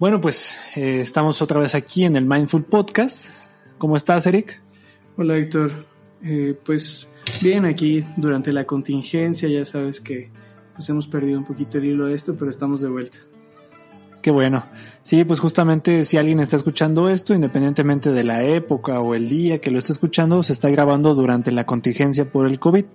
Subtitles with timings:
[0.00, 3.34] Bueno, pues eh, estamos otra vez aquí en el Mindful Podcast.
[3.76, 4.58] ¿Cómo estás, Eric?
[5.18, 5.84] Hola, Héctor.
[6.24, 7.06] Eh, pues
[7.42, 10.30] bien, aquí durante la contingencia, ya sabes que
[10.74, 13.18] pues hemos perdido un poquito el hilo de esto, pero estamos de vuelta.
[14.22, 14.64] Qué bueno.
[15.02, 19.60] Sí, pues justamente si alguien está escuchando esto, independientemente de la época o el día
[19.60, 22.86] que lo esté escuchando, se está grabando durante la contingencia por el COVID.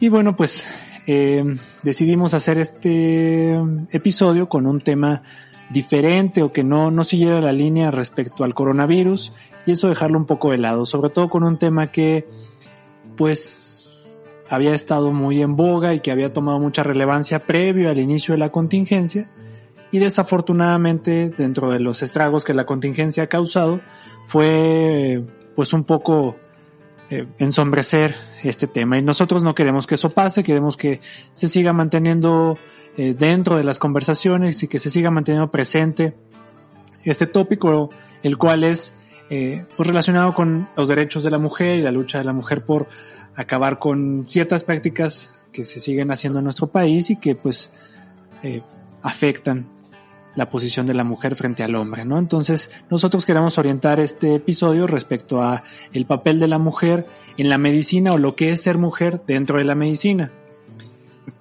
[0.00, 0.66] Y bueno, pues
[1.06, 1.44] eh,
[1.82, 3.54] decidimos hacer este
[3.90, 5.22] episodio con un tema
[5.70, 9.32] diferente o que no, no siguiera la línea respecto al coronavirus
[9.66, 12.26] y eso dejarlo un poco de lado, sobre todo con un tema que
[13.16, 14.08] pues
[14.48, 18.38] había estado muy en boga y que había tomado mucha relevancia previo al inicio de
[18.38, 19.28] la contingencia
[19.90, 23.80] y desafortunadamente dentro de los estragos que la contingencia ha causado
[24.26, 26.36] fue pues un poco
[27.10, 28.14] eh, ensombrecer
[28.48, 31.00] este tema y nosotros no queremos que eso pase, queremos que
[31.32, 32.58] se siga manteniendo
[32.96, 36.14] eh, dentro de las conversaciones y que se siga manteniendo presente
[37.04, 37.90] este tópico,
[38.22, 38.96] el cual es
[39.28, 42.64] eh, pues relacionado con los derechos de la mujer y la lucha de la mujer
[42.64, 42.88] por
[43.34, 47.70] acabar con ciertas prácticas que se siguen haciendo en nuestro país y que pues
[48.42, 48.62] eh,
[49.02, 49.68] afectan
[50.36, 52.18] la posición de la mujer frente al hombre, ¿no?
[52.18, 57.06] Entonces, nosotros queremos orientar este episodio respecto a el papel de la mujer
[57.36, 60.30] en la medicina o lo que es ser mujer dentro de la medicina.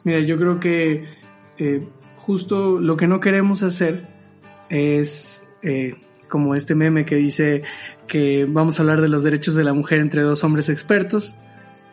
[0.03, 1.05] Mira, yo creo que
[1.57, 1.87] eh,
[2.17, 4.07] justo lo que no queremos hacer
[4.69, 5.95] es eh,
[6.29, 7.63] como este meme que dice
[8.07, 11.33] que vamos a hablar de los derechos de la mujer entre dos hombres expertos.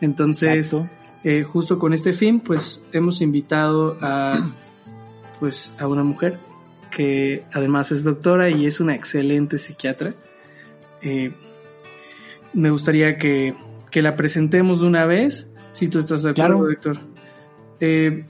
[0.01, 0.75] Entonces,
[1.23, 4.51] eh, justo con este fin, pues hemos invitado a,
[5.39, 6.39] pues, a una mujer
[6.91, 10.13] que además es doctora y es una excelente psiquiatra.
[12.53, 13.55] Me gustaría que,
[13.93, 16.71] que, la presentemos de una vez, si tú estás de acuerdo, claro.
[16.71, 16.99] Héctor.
[17.79, 18.25] Eh,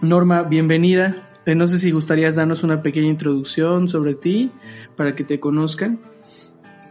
[0.00, 1.28] Norma, bienvenida.
[1.44, 4.50] Eh, no sé si gustarías darnos una pequeña introducción sobre ti
[4.96, 5.98] para que te conozcan.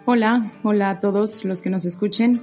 [0.05, 2.41] Hola, hola a todos los que nos escuchen.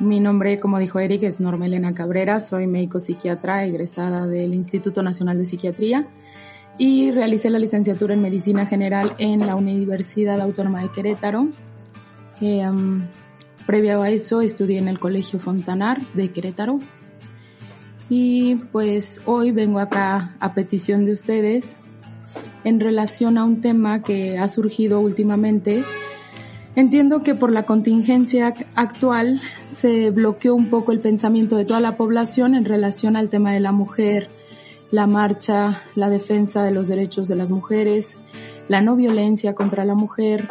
[0.00, 2.40] Mi nombre, como dijo Eric, es Norma Elena Cabrera.
[2.40, 6.08] Soy médico psiquiatra egresada del Instituto Nacional de Psiquiatría
[6.76, 11.48] y realicé la licenciatura en Medicina General en la Universidad Autónoma de Querétaro.
[12.40, 13.02] Eh, um,
[13.66, 16.80] previo a eso estudié en el Colegio Fontanar de Querétaro.
[18.08, 21.76] Y pues hoy vengo acá a petición de ustedes
[22.64, 25.84] en relación a un tema que ha surgido últimamente.
[26.74, 31.96] Entiendo que por la contingencia actual se bloqueó un poco el pensamiento de toda la
[31.96, 34.28] población en relación al tema de la mujer,
[34.90, 38.16] la marcha, la defensa de los derechos de las mujeres,
[38.68, 40.48] la no violencia contra la mujer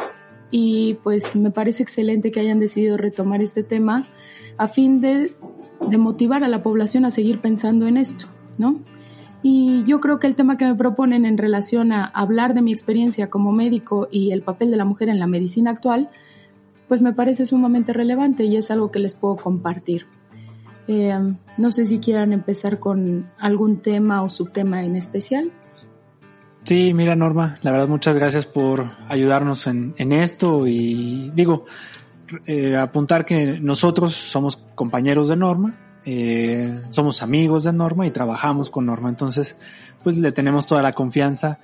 [0.52, 4.04] y pues me parece excelente que hayan decidido retomar este tema
[4.58, 5.32] a fin de,
[5.88, 8.26] de motivar a la población a seguir pensando en esto,
[8.58, 8.78] ¿no?
[9.42, 12.72] Y yo creo que el tema que me proponen en relación a hablar de mi
[12.72, 16.10] experiencia como médico y el papel de la mujer en la medicina actual,
[16.86, 20.06] pues me parece sumamente relevante y es algo que les puedo compartir.
[20.86, 21.18] Eh,
[21.56, 25.50] no sé si quieran empezar con algún tema o subtema en especial.
[26.64, 31.66] Sí, mira Norma, la verdad muchas gracias por ayudarnos en, en esto y digo,
[32.46, 35.74] eh, apuntar que nosotros somos compañeros de Norma,
[36.04, 39.56] eh, somos amigos de Norma y trabajamos con Norma, entonces
[40.04, 41.58] pues le tenemos toda la confianza,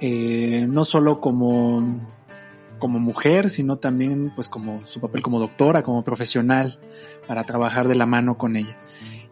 [0.00, 2.00] eh, no solo como,
[2.78, 6.78] como mujer, sino también pues como su papel como doctora, como profesional,
[7.26, 8.76] para trabajar de la mano con ella.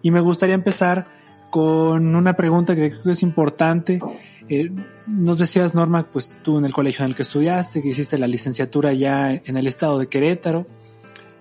[0.00, 1.08] Y me gustaría empezar
[1.50, 4.00] con una pregunta que creo que es importante.
[4.48, 4.70] Eh,
[5.06, 8.26] nos decías, Norma, pues tú en el colegio en el que estudiaste, que hiciste la
[8.26, 10.66] licenciatura ya en el estado de Querétaro.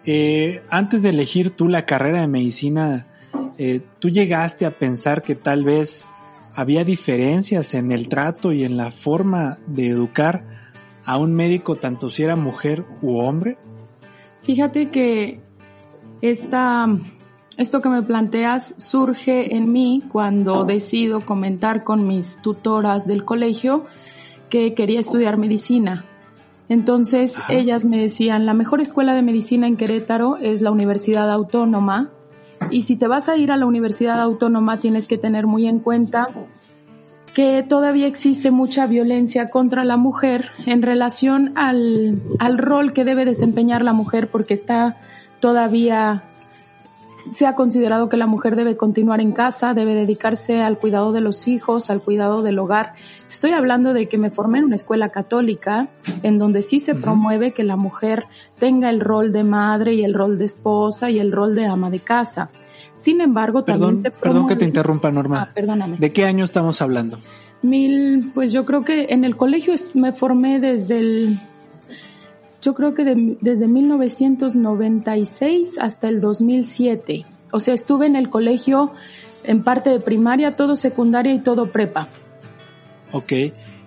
[0.06, 3.08] Eh, antes de elegir tú la carrera de medicina,
[3.58, 6.06] eh, ¿tú llegaste a pensar que tal vez
[6.56, 10.44] había diferencias en el trato y en la forma de educar
[11.06, 13.58] a un médico, tanto si era mujer u hombre?
[14.44, 15.42] Fíjate que
[16.22, 16.88] esta,
[17.60, 23.86] esto que me planteas surge en mí cuando decido comentar con mis tutoras del colegio
[24.50, 26.06] que quería estudiar medicina.
[26.70, 27.52] Entonces Ajá.
[27.52, 32.12] ellas me decían, la mejor escuela de medicina en Querétaro es la Universidad Autónoma
[32.72, 35.80] y si te vas a ir a la Universidad Autónoma tienes que tener muy en
[35.80, 36.30] cuenta
[37.34, 43.26] que todavía existe mucha violencia contra la mujer en relación al, al rol que debe
[43.26, 44.96] desempeñar la mujer porque está
[45.42, 46.24] todavía
[47.32, 51.22] se ha considerado que la mujer debe continuar en casa, debe dedicarse al cuidado de
[51.22, 52.94] los hijos, al cuidado del hogar.
[53.28, 55.90] Estoy hablando de que me formé en una escuela católica
[56.24, 57.02] en donde sí se uh -huh.
[57.02, 58.26] promueve que la mujer
[58.58, 61.90] tenga el rol de madre y el rol de esposa y el rol de ama
[61.90, 62.50] de casa.
[62.96, 64.34] Sin embargo, perdón, también se promueve...
[64.34, 65.42] Perdón que te interrumpa, Norma.
[65.44, 65.98] Ah, perdóname.
[65.98, 67.20] ¿De qué año estamos hablando?
[67.62, 71.40] Mil, pues yo creo que en el colegio me formé desde el,
[72.62, 77.26] yo creo que desde 1996 hasta el 2007.
[77.52, 78.94] O sea, estuve en el colegio
[79.44, 82.08] en parte de primaria, todo secundaria y todo prepa.
[83.12, 83.34] Ok.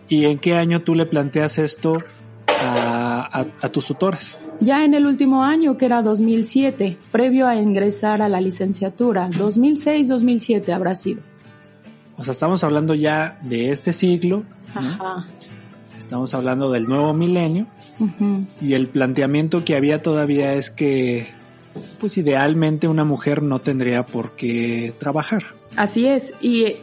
[0.08, 2.02] ¿Y en qué año tú le planteas esto
[2.48, 4.38] a, tus tutores?
[4.60, 9.28] Ya en el último año, que era 2007, previo a ingresar a la licenciatura.
[9.30, 11.22] 2006-2007 habrá sido.
[12.16, 14.44] O sea, estamos hablando ya de este siglo.
[14.75, 15.26] Ajá.
[15.98, 17.66] Estamos hablando del nuevo milenio.
[18.60, 21.28] Y el planteamiento que había todavía es que,
[21.99, 25.44] pues idealmente una mujer no tendría por qué trabajar.
[25.76, 26.32] Así es.
[26.40, 26.76] Y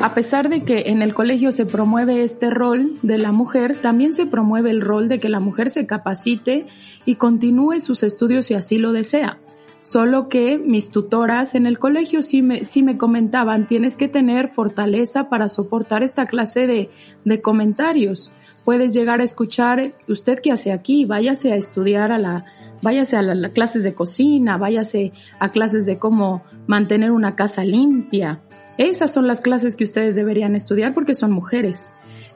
[0.00, 4.14] a pesar de que en el colegio se promueve este rol de la mujer, también
[4.14, 6.66] se promueve el rol de que la mujer se capacite
[7.04, 9.38] y continúe sus estudios si así lo desea.
[9.82, 14.48] Solo que mis tutoras en el colegio sí me, sí me comentaban, tienes que tener
[14.48, 16.90] fortaleza para soportar esta clase de,
[17.24, 18.32] de comentarios.
[18.66, 22.44] Puedes llegar a escuchar, usted qué hace aquí, váyase a estudiar a la,
[22.82, 28.42] váyase a las clases de cocina, váyase a clases de cómo mantener una casa limpia,
[28.78, 31.82] esas son las clases que ustedes deberían estudiar porque son mujeres.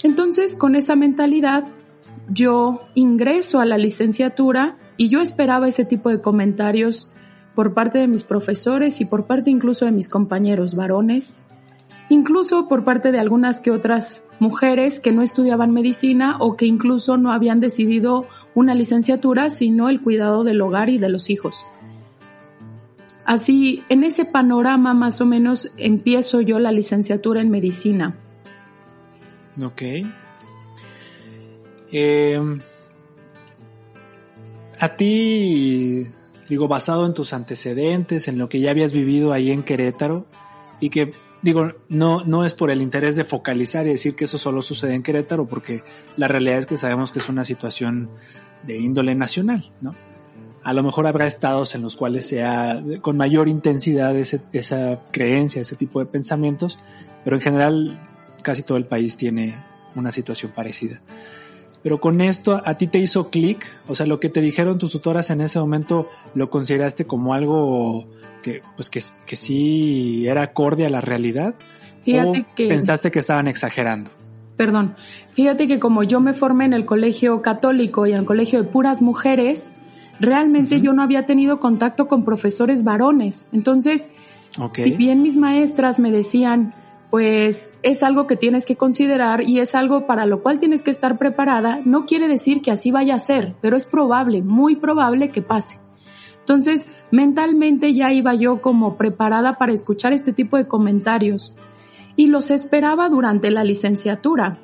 [0.02, 1.64] Entonces, con esa mentalidad,
[2.28, 7.10] yo ingreso a la licenciatura y yo esperaba ese tipo de comentarios
[7.54, 11.38] por parte de mis profesores y por parte incluso de mis compañeros varones,
[12.10, 17.16] incluso por parte de algunas que otras mujeres que no estudiaban medicina o que incluso
[17.16, 21.64] no habían decidido una licenciatura, sino el cuidado del hogar y de los hijos.
[23.24, 28.16] Así, en ese panorama más o menos empiezo yo la licenciatura en medicina.
[29.62, 29.82] Ok.
[31.92, 32.60] Em,
[34.80, 36.06] a ti,
[36.48, 40.26] digo, basado en tus antecedentes, en lo que ya habías vivido ahí en Querétaro,
[40.80, 44.38] y que, digo, no, no es por el interés de focalizar y decir que eso
[44.38, 45.82] solo sucede en Querétaro, porque
[46.16, 48.10] la realidad es que sabemos que es una situación
[48.62, 49.94] de índole nacional, ¿no?
[50.62, 55.76] a lo mejor habrá estados en los cuales sea con mayor intensidad esa creencia, ese
[55.76, 56.78] tipo de pensamientos,
[57.24, 58.08] pero en general
[58.42, 59.62] casi todo el país tiene
[59.94, 61.00] una situación parecida.
[61.82, 63.66] Pero con esto, ¿a ti te hizo clic?
[63.88, 68.06] O sea, lo que te dijeron tus tutoras en ese momento, ¿lo consideraste como algo
[68.42, 71.54] que, pues que, que sí era acorde a la realidad?
[72.02, 72.68] Fíjate ¿O que...
[72.68, 74.10] pensaste que estaban exagerando?
[74.56, 74.94] Perdón,
[75.32, 78.68] fíjate que como yo me formé en el colegio católico y en el colegio de
[78.68, 79.72] puras mujeres,
[80.18, 83.48] realmente yo no había tenido contacto con profesores varones.
[83.52, 84.10] Entonces,
[84.74, 86.74] si bien mis maestras me decían,
[87.10, 90.92] pues es algo que tienes que considerar y es algo para lo cual tienes que
[90.92, 95.28] estar preparada, no quiere decir que así vaya a ser, pero es probable, muy probable
[95.28, 95.80] que pase.
[96.38, 101.54] Entonces, mentalmente ya iba yo como preparada para escuchar este tipo de comentarios
[102.16, 104.58] y los esperaba durante la licenciatura.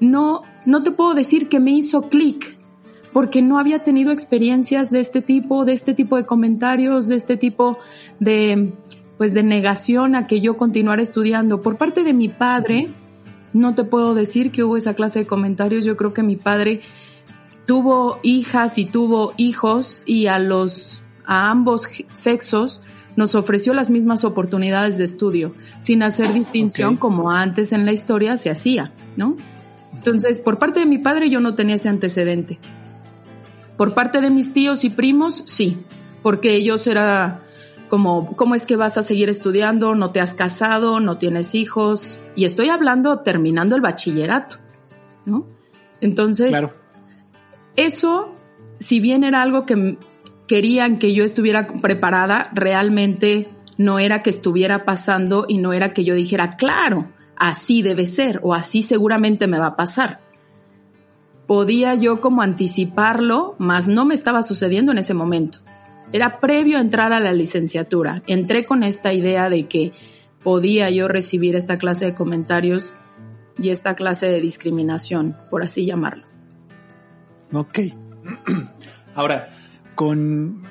[0.00, 2.58] No, no te puedo decir que me hizo clic,
[3.12, 7.36] porque no había tenido experiencias de este tipo, de este tipo de comentarios, de este
[7.36, 7.78] tipo
[8.20, 8.72] de,
[9.18, 11.60] pues, de negación a que yo continuara estudiando.
[11.60, 12.88] Por parte de mi padre,
[13.52, 15.84] no te puedo decir que hubo esa clase de comentarios.
[15.84, 16.80] Yo creo que mi padre
[17.66, 22.80] tuvo hijas y tuvo hijos y a los, a ambos sexos
[23.16, 28.36] nos ofreció las mismas oportunidades de estudio, sin hacer distinción como antes en la historia
[28.36, 29.36] se hacía, ¿no?
[29.92, 32.60] Entonces, por parte de mi padre yo no tenía ese antecedente.
[33.76, 35.78] Por parte de mis tíos y primos, sí,
[36.22, 37.42] porque ellos era
[37.88, 39.94] como, ¿cómo es que vas a seguir estudiando?
[39.94, 42.18] No te has casado, no tienes hijos.
[42.36, 44.56] Y estoy hablando terminando el bachillerato,
[45.24, 45.46] ¿no?
[46.00, 46.72] Entonces, claro.
[47.76, 48.36] eso,
[48.78, 49.98] si bien era algo que
[50.46, 56.04] querían que yo estuviera preparada, realmente no era que estuviera pasando y no era que
[56.04, 60.20] yo dijera, claro, así debe ser o así seguramente me va a pasar
[61.48, 65.60] podía yo como anticiparlo, mas no me estaba sucediendo en ese momento.
[66.12, 68.22] Era previo a entrar a la licenciatura.
[68.26, 69.92] Entré con esta idea de que
[70.42, 72.94] podía yo recibir esta clase de comentarios
[73.58, 76.24] y esta clase de discriminación, por así llamarlo.
[77.52, 77.80] Ok.
[79.14, 79.48] Ahora,
[79.94, 80.62] con,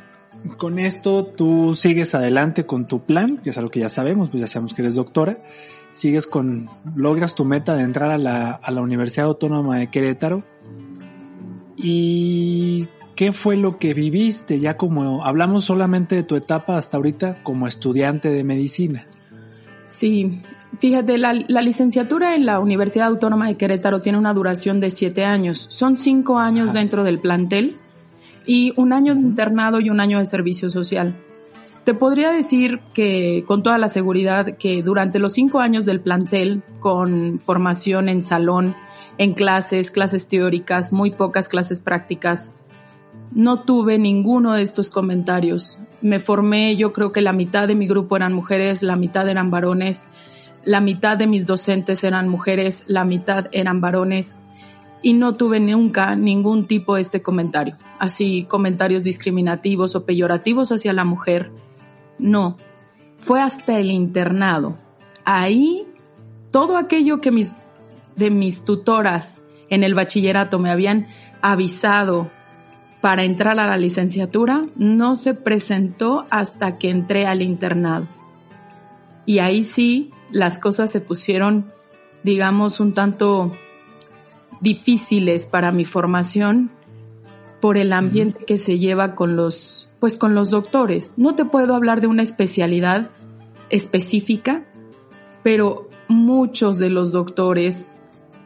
[0.58, 4.42] con esto tú sigues adelante con tu plan, que es algo que ya sabemos, pues
[4.42, 5.40] ya sabemos que eres doctora,
[5.92, 10.44] sigues con, logras tu meta de entrar a la, a la Universidad Autónoma de Querétaro
[11.78, 12.88] ¿Y
[13.18, 17.68] qué fue lo que viviste ya como hablamos solamente de tu etapa hasta ahorita como
[17.68, 19.08] estudiante de medicina?
[19.88, 20.44] Sí,
[20.80, 25.66] fíjate, la, licenciatura en la Universidad Autónoma de Querétaro tiene una duración de siete años.
[25.70, 27.78] Son cinco años dentro del plantel
[28.46, 31.16] y un año de internado y un año de servicio social.
[31.86, 36.62] te podría decir que con toda la seguridad que durante los cinco años del plantel,
[36.82, 38.76] con formación en salón,
[39.18, 42.54] en clases, clases teóricas, muy pocas clases prácticas,
[43.32, 45.80] no tuve ninguno de estos comentarios.
[46.02, 49.52] Me formé, yo creo que la mitad de mi grupo eran mujeres, la mitad eran
[49.52, 50.08] varones,
[50.64, 54.40] la mitad de mis docentes eran mujeres, la mitad eran varones
[55.02, 60.94] y no tuve nunca ningún tipo de este comentario, así comentarios discriminativos o peyorativos hacia
[60.94, 61.52] la mujer
[62.20, 62.58] no,
[63.18, 64.78] fue hasta el internado.
[65.24, 65.86] Ahí
[66.52, 67.54] todo aquello que mis
[68.16, 71.08] de mis tutoras en el bachillerato me habían
[71.42, 72.32] avisado
[73.02, 78.08] para entrar a la licenciatura no se presentó hasta que entré al internado.
[79.26, 81.72] Y ahí sí las cosas se pusieron,
[82.24, 83.52] digamos, un tanto
[84.62, 86.72] difíciles para mi formación
[87.62, 91.14] por el ambiente que se lleva con los, pues con los doctores.
[91.18, 93.10] No te puedo hablar de una especialidad
[93.70, 94.64] específica,
[95.44, 98.00] pero muchos de los doctores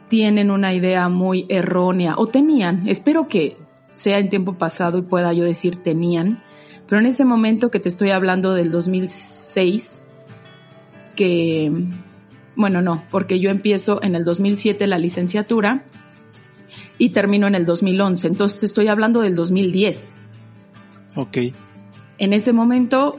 [0.08, 3.56] tienen una idea muy errónea o tenían, espero que
[4.02, 6.42] sea en tiempo pasado y pueda yo decir tenían,
[6.88, 10.02] pero en ese momento que te estoy hablando del 2006,
[11.14, 11.72] que,
[12.56, 15.84] bueno, no, porque yo empiezo en el 2007 la licenciatura,
[16.98, 18.28] y terminó en el 2011.
[18.28, 20.14] Entonces te estoy hablando del 2010.
[21.16, 21.38] Ok.
[22.18, 23.16] En ese momento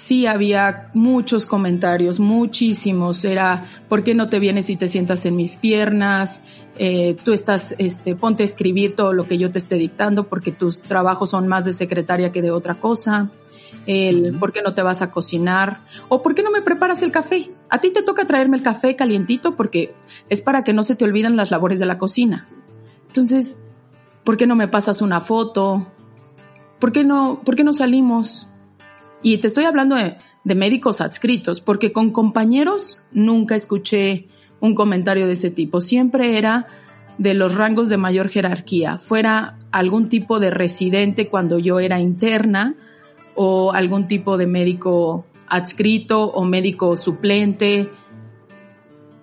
[0.00, 3.24] sí había muchos comentarios, muchísimos.
[3.24, 6.42] Era, ¿por qué no te vienes y te sientas en mis piernas?
[6.78, 10.52] Eh, tú estás, este, ponte a escribir todo lo que yo te esté dictando porque
[10.52, 13.30] tus trabajos son más de secretaria que de otra cosa.
[13.86, 15.84] El, ¿por qué no te vas a cocinar?
[16.08, 17.50] O ¿por qué no me preparas el café?
[17.68, 19.94] A ti te toca traerme el café calientito porque
[20.30, 22.48] es para que no se te olviden las labores de la cocina.
[23.06, 23.58] Entonces,
[24.24, 25.86] ¿por qué no me pasas una foto?
[26.78, 28.49] ¿Por qué no, por qué no salimos?
[29.22, 30.16] Y te estoy hablando de,
[30.54, 34.28] médicos adscritos, porque con compañeros nunca escuché
[34.60, 35.80] un comentario de ese tipo.
[35.80, 36.66] Siempre era
[37.18, 42.74] de los rangos de mayor jerarquía, fuera algún tipo de residente cuando yo era interna
[43.34, 47.90] o algún tipo de médico adscrito o médico suplente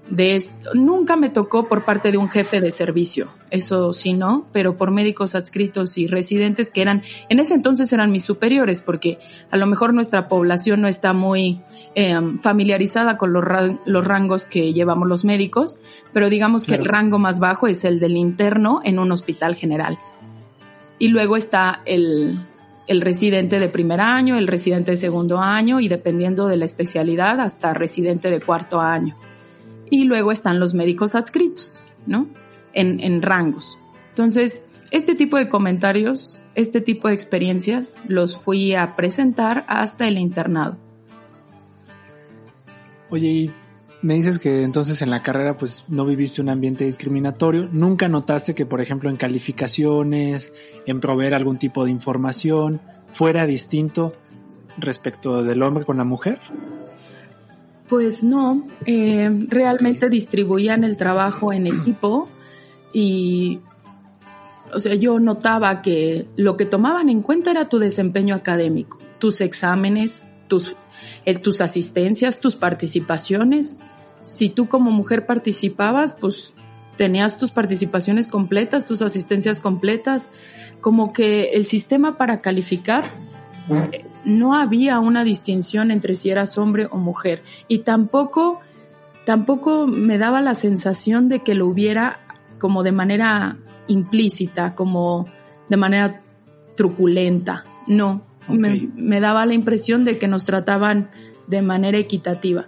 [0.10, 4.78] de nunca me tocó por parte de un jefe de servicio, eso sí no, pero
[4.78, 9.20] por médicos adscritos y residentes que eran, en ese entonces eran mis superiores, porque
[9.52, 11.62] a lo mejor nuestra población no está muy
[11.96, 13.44] em, familiarizada con los,
[13.86, 15.78] los, rangos que llevamos los médicos,
[16.14, 19.98] pero digamos que el rango más bajo es el del interno en un hospital general.
[21.00, 22.40] Y luego está el,
[22.88, 27.40] el residente de primer año, el residente de segundo año y dependiendo de la especialidad
[27.40, 29.16] hasta residente de cuarto año
[29.90, 32.28] y luego están los médicos adscritos, ¿no?
[32.74, 33.80] En, en rangos.
[34.10, 40.18] Entonces, este tipo de comentarios, este tipo de experiencias los fui a presentar hasta el
[40.18, 40.78] internado.
[43.10, 43.54] Oye, y
[44.02, 47.70] me dices que entonces en la carrera pues no viviste un ambiente discriminatorio.
[47.72, 50.54] ¿Nunca notaste que, por ejemplo, en calificaciones,
[50.86, 52.80] en proveer algún tipo de información,
[53.12, 54.14] fuera distinto
[54.78, 56.40] respecto del hombre con la mujer?
[57.88, 62.28] Pues no, eh, realmente distribuían el trabajo en equipo
[62.92, 63.62] y,
[64.74, 69.40] o sea, yo notaba que lo que tomaban en cuenta era tu desempeño académico, tus
[69.40, 70.76] exámenes, tus,
[71.42, 73.80] tus asistencias, tus participaciones.
[74.24, 76.54] Si tú como mujer participabas, pues
[76.98, 80.30] tenías tus participaciones completas, tus asistencias completas,
[80.82, 83.06] como que el sistema para calificar
[84.28, 88.60] no había una distinción entre si eras hombre o mujer y tampoco
[89.26, 92.20] tampoco me daba la sensación de que lo hubiera
[92.60, 93.58] como de manera
[93.88, 95.28] implícita, como
[95.70, 96.22] de manera
[96.76, 97.64] truculenta.
[97.88, 101.10] No, me, me, daba la impresión de que nos trataban
[101.48, 102.68] de manera equitativa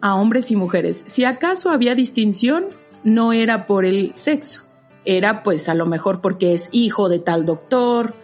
[0.00, 1.04] a hombres y mujeres.
[1.06, 2.66] Si acaso había distinción,
[3.04, 4.62] no era por el sexo,
[5.04, 8.14] era pues a lo mejor porque es hijo de tal doctor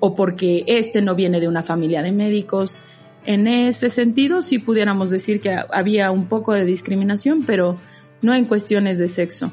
[0.00, 2.84] o porque este no viene de una familia de médicos.
[3.26, 7.78] En ese sentido, sí pudiéramos decir que había un poco de discriminación, pero
[8.22, 9.52] no en cuestiones de sexo.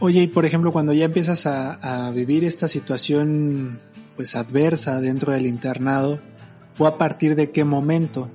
[0.00, 3.80] Oye, y por ejemplo, cuando ya empiezas a, vivir esta situación
[4.16, 6.20] pues adversa dentro del internado,
[6.74, 8.30] ¿fue a partir de qué momento?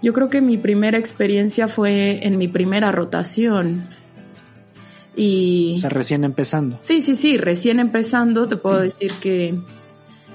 [0.00, 3.84] Yo creo que mi primera experiencia fue en mi primera rotación.
[5.14, 6.78] Y, o sea, recién empezando.
[6.80, 9.58] Sí, sí, sí, recién empezando, te puedo decir que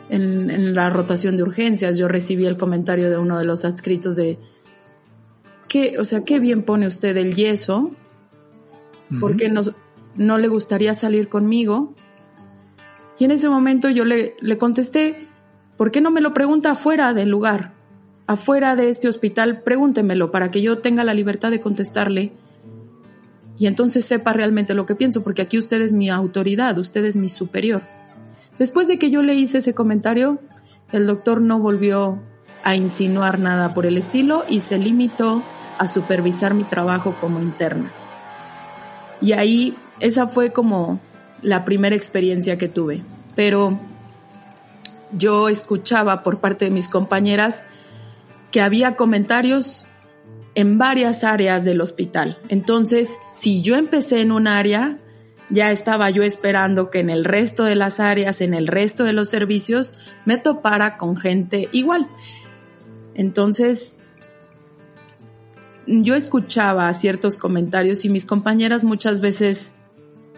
[0.10, 4.38] en, la rotación de urgencias yo recibí el comentario de uno de los adscritos de
[5.68, 7.92] que, o sea, qué bien pone usted el yeso,
[9.20, 9.62] porque no,
[10.16, 11.94] no le gustaría salir conmigo.
[13.20, 15.28] Y en ese momento yo le, le contesté
[15.78, 17.74] ¿por qué no me lo pregunta afuera del lugar?
[18.26, 22.34] Afuera de este hospital, pregúntemelo para que yo tenga la libertad de contestarle
[23.58, 27.16] y entonces sepa realmente lo que pienso, porque aquí usted es mi autoridad, usted es
[27.16, 27.82] mi superior.
[28.60, 30.40] Después de que yo le hice ese comentario,
[30.92, 32.20] el doctor no volvió
[32.64, 35.42] a insinuar nada por el estilo y se limitó
[35.78, 37.92] a supervisar mi trabajo como interna.
[39.22, 41.00] Y ahí esa fue como
[41.42, 43.04] la primera experiencia que tuve.
[43.36, 43.80] Pero
[45.12, 47.64] yo escuchaba por parte de mis compañeras
[48.52, 49.86] que había comentarios
[50.58, 52.40] en varias áreas del hospital.
[52.50, 54.98] Entonces, si yo empecé en un área,
[55.52, 59.14] ya estaba yo esperando que en el resto de las áreas, en el resto de
[59.14, 59.94] los servicios,
[60.26, 62.08] me topara con gente igual.
[63.14, 64.00] Entonces,
[65.86, 69.74] yo escuchaba ciertos comentarios y mis compañeras muchas veces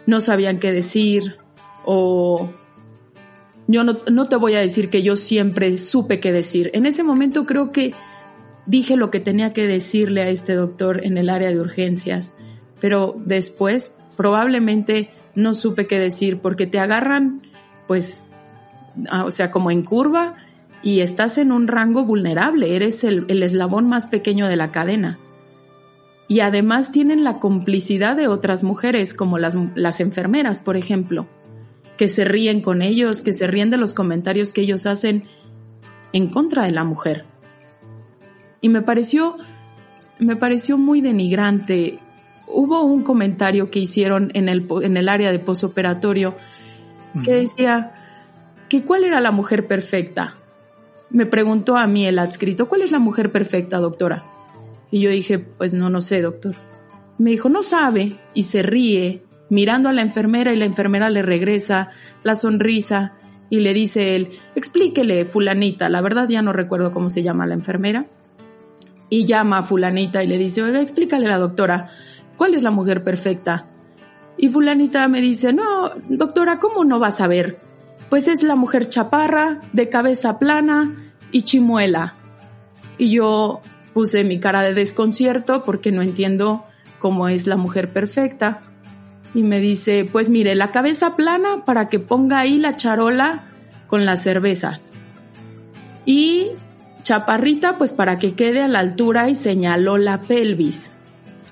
[0.04, 1.38] no sabían qué decir
[1.86, 2.50] o
[3.68, 6.70] yo no, no, te voy a decir que yo siempre supe qué decir.
[6.74, 7.94] En ese momento creo que
[8.70, 12.32] dije lo que tenía que decirle a este doctor en el área de urgencias,
[12.80, 17.42] pero después probablemente no supe qué decir porque te agarran
[17.86, 18.22] pues,
[19.24, 20.36] o sea, como en curva
[20.82, 25.18] y estás en un rango vulnerable, eres el, el eslabón más pequeño de la cadena
[26.30, 31.26] y además tienen la complicidad de otras mujeres, como las, las, enfermeras, por ejemplo,
[31.96, 35.24] que se ríen con ellos, que se ríen de los comentarios que ellos hacen
[36.12, 37.24] en contra de la mujer.
[38.60, 39.36] Y me pareció,
[40.18, 41.98] me pareció muy denigrante.
[42.46, 46.34] Hubo un comentario que hicieron en el, en el área de posoperatorio
[47.24, 47.94] que decía
[48.68, 50.36] que cuál era la mujer perfecta.
[51.10, 54.24] Me preguntó a mí el adscrito, ¿cuál es la mujer perfecta, doctora?
[54.90, 56.54] Y yo dije, pues no, no sé, doctor.
[57.18, 61.22] Me dijo, no sabe, y se ríe, mirando a la enfermera y la enfermera le
[61.22, 61.90] regresa
[62.22, 63.14] la sonrisa
[63.50, 67.54] y le dice él, explíquele, fulanita, la verdad ya no recuerdo cómo se llama la
[67.54, 68.06] enfermera.
[69.10, 71.88] Y llama a fulanita y le dice, oiga, explícale a la doctora,
[72.36, 73.66] ¿cuál es la mujer perfecta?
[74.38, 77.58] Y fulanita me dice, no, doctora, ¿cómo no vas a ver?
[78.08, 82.14] Pues es la mujer chaparra, de cabeza plana y chimuela.
[82.96, 83.60] Y yo,
[83.92, 86.64] Puse mi cara de desconcierto porque no entiendo
[86.98, 88.60] cómo es la mujer perfecta.
[89.34, 93.44] Y me dice, pues mire, la cabeza plana para que ponga ahí la charola
[93.88, 94.92] con las cervezas.
[96.06, 96.50] Y
[97.02, 100.90] chaparrita, pues para que quede a la altura y señaló la pelvis.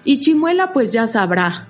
[0.05, 1.69] Y chimuela, pues ya sabrá.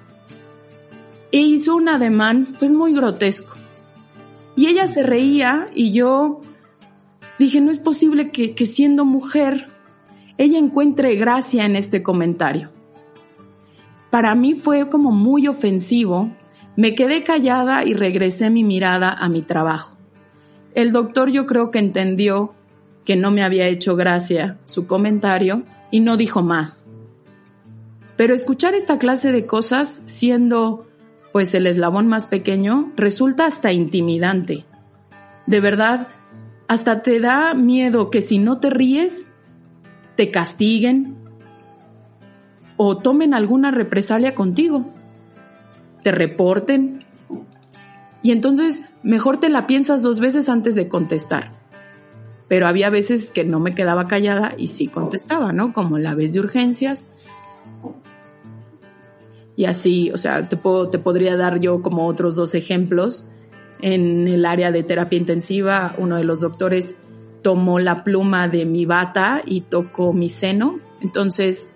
[1.32, 3.54] E hizo un ademán, pues muy grotesco.
[4.56, 6.40] Y ella se reía y yo
[7.38, 9.68] dije, no es posible que, que siendo mujer
[10.38, 12.70] ella encuentre gracia en este comentario.
[14.10, 16.30] Para mí fue como muy ofensivo,
[16.76, 19.96] me quedé callada y regresé mi mirada a mi trabajo.
[20.74, 22.54] El doctor yo creo que entendió
[23.04, 26.84] que no me había hecho gracia su comentario y no dijo más.
[28.16, 30.86] Pero escuchar esta clase de cosas siendo
[31.32, 34.64] pues el eslabón más pequeño resulta hasta intimidante.
[35.46, 36.08] De verdad,
[36.66, 39.28] hasta te da miedo que si no te ríes
[40.16, 41.16] te castiguen
[42.76, 44.84] o tomen alguna represalia contigo,
[46.02, 47.04] te reporten.
[48.22, 51.57] Y entonces mejor te la piensas dos veces antes de contestar.
[52.48, 55.72] Pero había veces que no me quedaba callada y sí contestaba, ¿no?
[55.72, 57.06] Como la vez de urgencias.
[59.54, 63.26] Y así, o sea, te, puedo, te podría dar yo como otros dos ejemplos.
[63.80, 66.96] En el área de terapia intensiva, uno de los doctores
[67.42, 70.80] tomó la pluma de mi bata y tocó mi seno.
[71.00, 71.70] Entonces,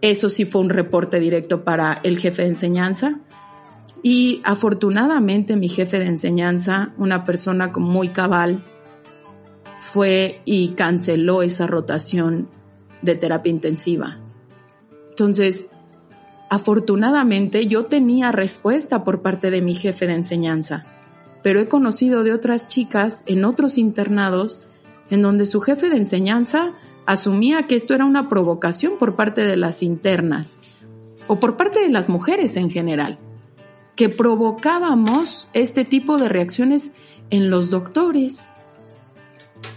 [0.00, 3.20] eso sí fue un reporte directo para el jefe de enseñanza.
[4.02, 8.64] Y afortunadamente mi jefe de enseñanza, una persona muy cabal,
[9.92, 12.48] fue y canceló esa rotación
[13.02, 14.18] de terapia intensiva.
[15.10, 15.66] Entonces,
[16.50, 20.86] afortunadamente yo tenía respuesta por parte de mi jefe de enseñanza
[21.42, 24.60] pero he conocido de otras chicas en otros internados
[25.10, 26.72] en donde su jefe de enseñanza
[27.04, 30.56] asumía que esto era una provocación por parte de las internas
[31.26, 33.18] o por parte de las mujeres en general,
[33.96, 36.92] que provocábamos este tipo de reacciones
[37.30, 38.48] en los doctores.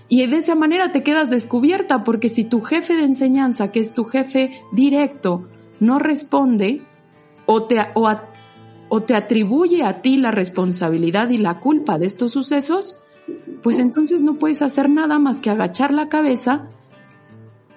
[0.08, 3.94] Y de esa manera te quedas descubierta porque si tu jefe de enseñanza, que es
[3.94, 5.48] tu jefe directo,
[5.80, 6.82] no responde
[7.46, 13.00] o, te, o, te atribuye a ti la responsabilidad y la culpa de estos sucesos,
[13.64, 16.70] pues entonces no puedes hacer nada más que agachar la cabeza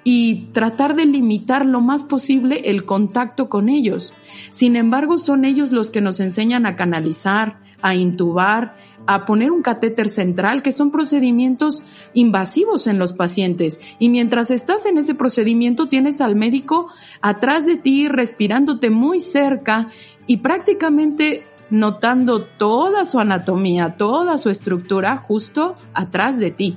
[0.05, 4.13] y tratar de limitar lo más posible el contacto con ellos.
[4.51, 8.77] Sin embargo, son ellos los que nos enseñan a canalizar, a intubar,
[9.09, 13.81] a poner un catéter central, que son procedimientos invasivos en los pacientes.
[13.99, 16.89] Y mientras estás en ese procedimiento, tienes al médico
[17.23, 19.89] atrás de ti, respirándote muy cerca
[20.27, 26.77] y prácticamente notando toda su anatomía, toda su estructura justo atrás de ti.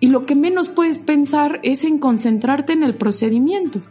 [0.00, 3.82] Y lo que menos puedes pensar es en concentrarte en el procedimiento.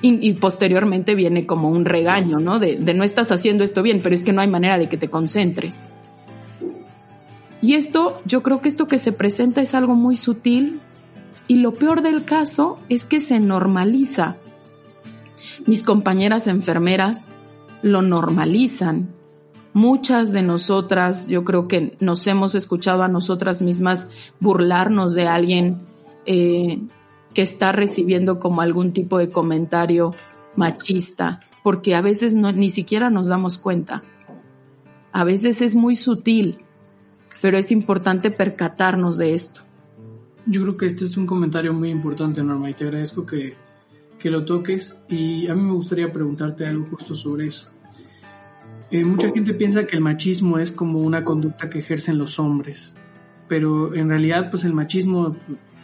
[0.00, 2.60] Y, posteriormente viene como un regaño, ¿no?
[2.60, 5.10] De, no estás haciendo esto bien, pero es que no hay manera de que te
[5.10, 5.80] concentres.
[7.60, 10.78] Y esto, yo creo que esto que se presenta es algo muy sutil
[11.48, 14.36] y lo peor del caso es que se normaliza.
[15.66, 17.24] Mis compañeras enfermeras
[17.82, 19.08] lo normalizan.
[19.72, 24.08] Muchas de nosotras, yo creo que nos hemos escuchado a nosotras mismas
[24.40, 25.80] burlarnos de alguien
[26.26, 26.80] eh,
[27.34, 30.14] que está recibiendo como algún tipo de comentario
[30.56, 34.02] machista, porque a veces no, ni siquiera nos damos cuenta.
[35.12, 36.58] A veces es muy sutil,
[37.40, 39.60] pero es importante percatarnos de esto.
[40.46, 43.54] Yo creo que este es un comentario muy importante, Norma, y te agradezco que,
[44.18, 44.96] que lo toques.
[45.08, 47.70] Y a mí me gustaría preguntarte algo justo sobre eso.
[48.90, 52.94] Eh, mucha gente piensa que el machismo es como una conducta que ejercen los hombres,
[53.46, 55.36] pero en realidad pues el machismo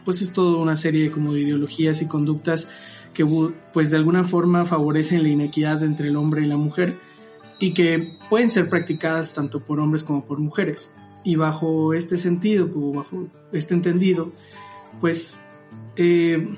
[0.04, 2.68] pues es toda una serie como de ideologías y conductas
[3.14, 3.24] que
[3.72, 6.94] pues de alguna forma favorecen la inequidad entre el hombre y la mujer
[7.58, 10.90] y que pueden ser practicadas tanto por hombres como por mujeres.
[11.22, 14.32] Y bajo este sentido, o bajo este entendido,
[15.00, 15.38] pues
[15.96, 16.56] eh,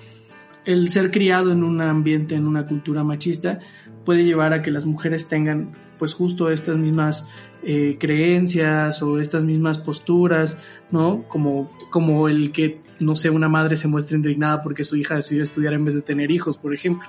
[0.64, 3.60] el ser criado en un ambiente, en una cultura machista,
[4.04, 7.28] puede llevar a que las mujeres tengan pues justo estas mismas
[7.68, 10.56] eh, creencias o estas mismas posturas,
[10.92, 11.24] ¿no?
[11.26, 15.42] Como, como el que, no sé, una madre se muestra indignada porque su hija decidió
[15.42, 17.08] estudiar en vez de tener hijos, por ejemplo.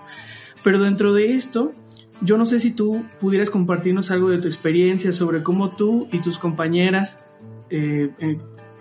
[0.64, 1.74] Pero dentro de esto,
[2.22, 6.24] yo no sé si tú pudieras compartirnos algo de tu experiencia sobre cómo tú y
[6.24, 7.22] tus compañeras
[7.70, 8.10] eh,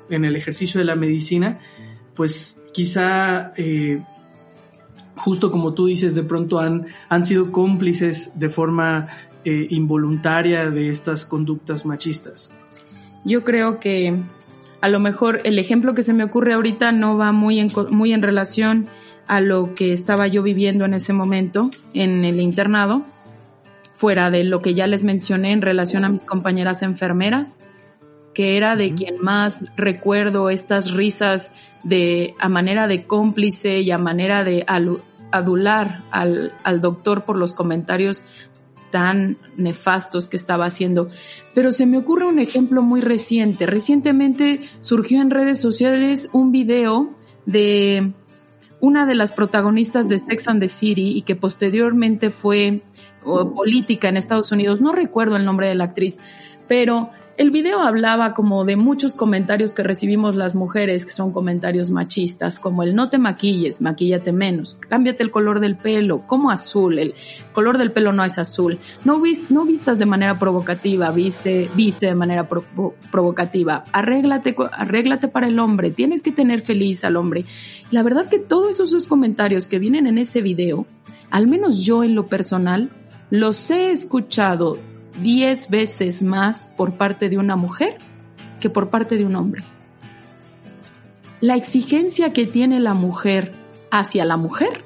[0.08, 1.58] en, el ejercicio de la medicina,
[2.14, 4.02] pues quizá eh,
[5.14, 9.08] justo como tú dices, de pronto han, han sido cómplices de forma
[9.46, 12.50] eh, involuntaria de estas conductas machistas?
[13.24, 14.12] Yo creo que
[14.80, 18.12] a lo mejor el ejemplo que se me ocurre ahorita no va muy en, muy
[18.12, 18.88] en relación
[19.28, 23.04] a lo que estaba yo viviendo en ese momento en el internado,
[23.94, 27.60] fuera de lo que ya les mencioné en relación a mis compañeras enfermeras,
[28.34, 31.52] que era de quien más recuerdo estas risas
[31.84, 34.66] de a manera de cómplice y a manera de
[35.30, 38.24] adular al, al doctor por los comentarios
[38.96, 41.10] tan nefastos que estaba haciendo.
[41.52, 43.66] Pero se me ocurre un ejemplo muy reciente.
[43.66, 47.10] Recientemente surgió en redes sociales un video
[47.44, 48.14] de
[48.80, 52.80] una de las protagonistas de Sex and the City y que posteriormente fue
[53.22, 54.80] política en Estados Unidos.
[54.80, 56.18] No recuerdo el nombre de la actriz,
[56.66, 61.90] pero el video hablaba como de muchos comentarios que recibimos las mujeres, que son comentarios
[61.90, 66.98] machistas, como el no te maquilles, maquíllate menos, cámbiate el color del pelo, como azul,
[66.98, 67.14] el
[67.52, 69.20] color del pelo no es azul, no,
[69.50, 75.90] no vistas de manera provocativa, viste, viste de manera provocativa, arréglate, arréglate para el hombre,
[75.90, 77.44] tienes que tener feliz al hombre.
[77.90, 80.86] La verdad que todos esos comentarios que vienen en ese video,
[81.30, 82.88] al menos yo en lo personal,
[83.28, 84.78] los he escuchado
[85.22, 87.98] diez veces más por parte de una mujer
[88.60, 89.62] que por parte de un hombre.
[91.40, 93.52] La exigencia que tiene la mujer
[93.90, 94.84] hacia la mujer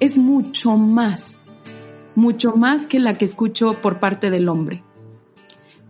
[0.00, 1.38] es mucho más,
[2.14, 4.82] mucho más que la que escucho por parte del hombre.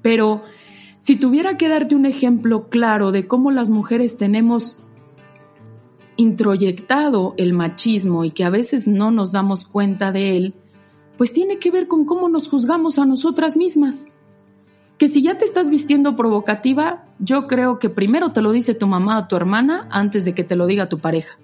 [0.03, 0.43] Pero
[1.01, 4.77] si tuviera que darte un ejemplo claro de cómo las mujeres tenemos
[6.17, 10.55] introyectado el machismo y que a veces no nos damos cuenta de él,
[11.17, 14.07] pues tiene que ver con cómo nos juzgamos a nosotras mismas.
[14.99, 18.87] Que si ya te estás vistiendo provocativa, yo creo que primero te lo dice tu
[18.87, 21.39] mamá o tu hermana antes de que te lo diga tu pareja.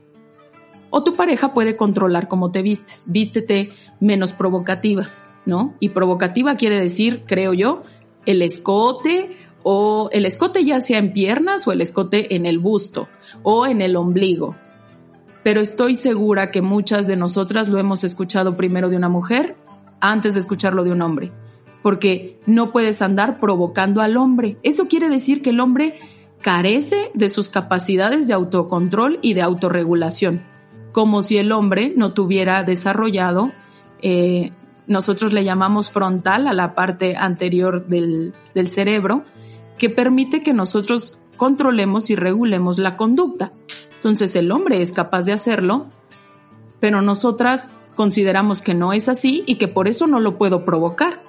[0.91, 3.05] O tu pareja puede controlar cómo te vistes.
[3.07, 5.09] Vístete menos provocativa,
[5.47, 5.75] ¿no?
[5.81, 7.83] Y provocativa quiere decir, creo yo,
[8.27, 13.09] el escote o el escote ya sea en piernas o el escote en el busto
[13.43, 14.57] o en el ombligo,
[15.43, 19.57] pero estoy segura que muchas de nosotras lo hemos escuchado primero de una mujer
[20.01, 21.33] antes de escucharlo de un hombre,
[21.83, 24.59] porque no puedes andar provocando al hombre.
[24.63, 25.99] Eso quiere decir que el hombre
[26.41, 30.43] carece de sus capacidades de autocontrol y de autorregulación,
[30.93, 33.53] como si el hombre no tuviera desarrollado,
[34.03, 34.53] eh,
[34.87, 39.25] nosotros le llamamos frontal a la parte anterior del, del cerebro,
[39.79, 43.53] que permite que nosotros controlemos y regulemos la conducta.
[44.01, 45.89] Entonces el hombre es capaz de hacerlo,
[46.81, 51.21] pero nosotras consideramos que no es así y que por eso no lo puedo provocar.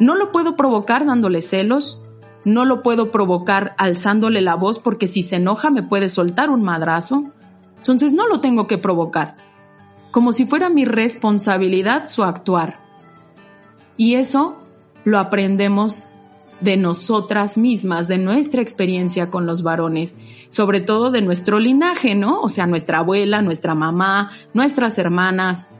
[0.00, 2.02] No lo puedo provocar dándole celos,
[2.44, 6.62] no lo puedo provocar alzándole la voz porque si se enoja me puede soltar un
[6.62, 7.26] madrazo.
[7.76, 9.36] Entonces no lo tengo que provocar.
[10.10, 12.80] Como si fuera mi responsabilidad su actuar.
[13.96, 14.56] Y eso
[15.04, 16.08] lo aprendemos
[16.60, 20.14] de nosotras mismas, de nuestra experiencia con los varones,
[20.48, 22.40] sobre todo de nuestro linaje, ¿no?
[22.40, 25.70] O sea, nuestra abuela, nuestra mamá, nuestras hermanas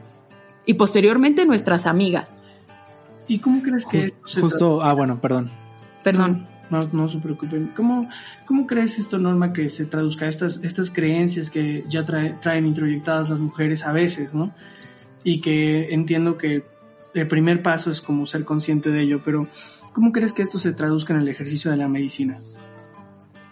[0.66, 2.30] y posteriormente nuestras amigas.
[3.28, 5.50] ¿Y cómo crees que justo, ah, bueno, perdón.
[6.02, 6.46] Perdón.
[6.70, 7.72] No, no se preocupen.
[7.76, 8.08] ¿Cómo,
[8.46, 13.40] ¿Cómo crees esto, Norma, que se traduzca estas, estas creencias que ya traen introyectadas las
[13.40, 14.54] mujeres a veces, ¿no?
[15.24, 16.64] Y que entiendo que
[17.14, 19.48] el primer paso es como ser consciente de ello, pero
[19.92, 22.38] ¿Cómo crees que esto se traduzca en el ejercicio de la medicina?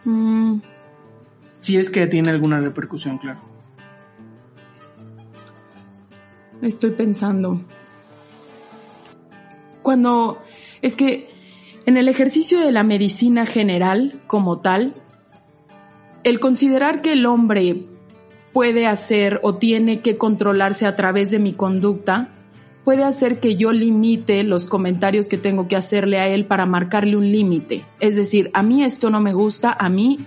[0.05, 0.61] Mm.
[1.61, 3.40] Si es que tiene alguna repercusión, claro.
[6.62, 7.61] Estoy pensando.
[9.83, 10.42] Cuando
[10.83, 11.31] es que
[11.87, 14.94] en el ejercicio de la medicina general como tal,
[16.24, 17.87] el considerar que el hombre
[18.53, 22.29] puede hacer o tiene que controlarse a través de mi conducta
[22.88, 27.18] puede hacer que yo limite los comentarios que tengo que hacerle a él para marcarle
[27.18, 27.85] un límite.
[28.01, 30.20] Es decir, a mí esto no me gusta, a mí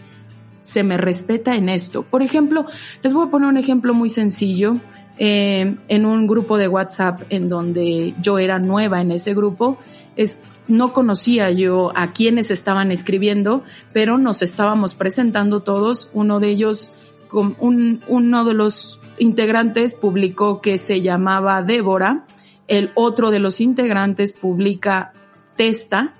[0.61, 2.03] se me respeta en esto.
[2.03, 2.67] Por ejemplo,
[3.01, 4.75] les voy a poner un ejemplo muy sencillo.
[5.17, 9.79] Eh, en un grupo de WhatsApp en donde yo era nueva en ese grupo,
[10.15, 16.11] es, no conocía yo a quienes estaban escribiendo, pero nos estábamos presentando todos.
[16.13, 16.91] Uno de ellos,
[17.31, 22.27] un, uno de los integrantes publicó que se llamaba Débora
[22.71, 25.11] el otro de los integrantes publica
[25.57, 26.13] testa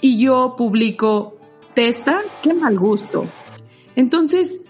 [0.00, 1.38] y yo publico
[1.74, 3.24] testa, qué mal gusto.
[3.94, 4.60] Entonces,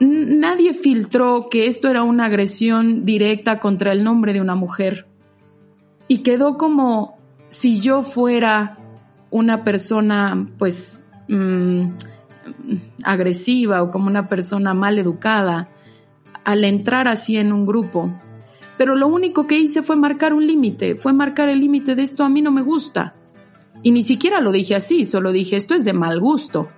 [0.00, 5.06] nadie filtró que esto era una agresión directa contra el nombre de una mujer
[6.08, 7.16] y quedó como
[7.48, 8.78] si yo fuera
[9.30, 11.90] una persona pues mm,
[13.04, 15.68] agresiva o como una persona mal educada
[16.42, 18.10] al entrar así en un grupo
[18.76, 22.24] pero lo único que hice fue marcar un límite, fue marcar el límite de esto
[22.24, 23.14] a mí no me gusta.
[23.82, 26.68] Y ni siquiera lo dije así, solo dije esto es de mal gusto.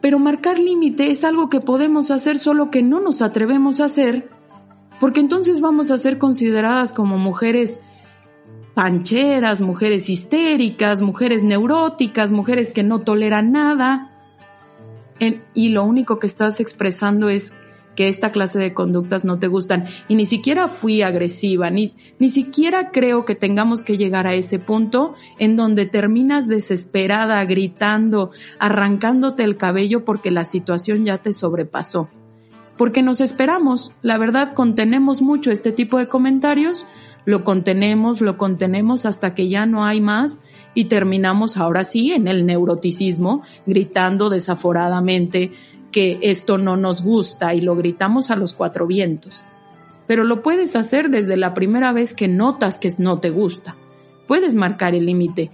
[0.00, 4.28] Pero marcar límite es algo que podemos hacer solo que no nos atrevemos a hacer,
[4.98, 7.78] porque entonces vamos a ser consideradas como mujeres
[8.74, 14.08] pancheras, mujeres histéricas, mujeres neuróticas, mujeres que no toleran nada.
[15.54, 17.52] y lo único que estás expresando es
[17.96, 19.86] que esta clase de conductas no te gustan.
[20.08, 24.58] Y ni siquiera fui agresiva, ni, ni siquiera creo que tengamos que llegar a ese
[24.58, 32.08] punto en donde terminas desesperada, gritando, arrancándote el cabello porque la situación ya te sobrepasó.
[32.76, 36.86] Porque nos esperamos, la verdad contenemos mucho este tipo de comentarios,
[37.24, 40.40] lo contenemos, lo contenemos hasta que ya no hay más
[40.74, 45.52] y terminamos ahora sí en el neuroticismo, gritando desaforadamente,
[45.92, 49.44] que esto no nos gusta y lo gritamos a los cuatro vientos.
[50.06, 53.76] Pero lo puedes hacer desde la primera vez que notas que no te gusta.
[54.26, 55.50] Puedes marcar el límite.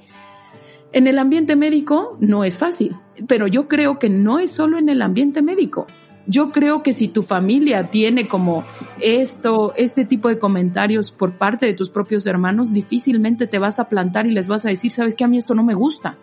[0.92, 2.96] En el ambiente médico no es fácil,
[3.26, 5.86] pero yo creo que no es solo en el ambiente médico.
[6.26, 8.64] Yo creo que si tu familia tiene como
[9.00, 13.88] esto, este tipo de comentarios por parte de tus propios hermanos, difícilmente te vas a
[13.88, 16.18] plantar y les vas a decir, sabes que a mí esto no me gusta.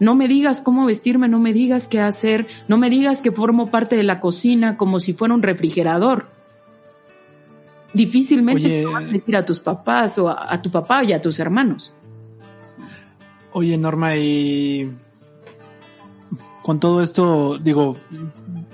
[0.00, 3.70] No me digas cómo vestirme, no me digas qué hacer, no me digas que formo
[3.70, 6.26] parte de la cocina como si fuera un refrigerador.
[7.92, 11.38] Difícilmente te vas a decir a tus papás o a, tu papá y a tus
[11.38, 11.92] hermanos.
[13.52, 14.92] Oye, Norma, y
[16.62, 17.96] con todo esto, digo,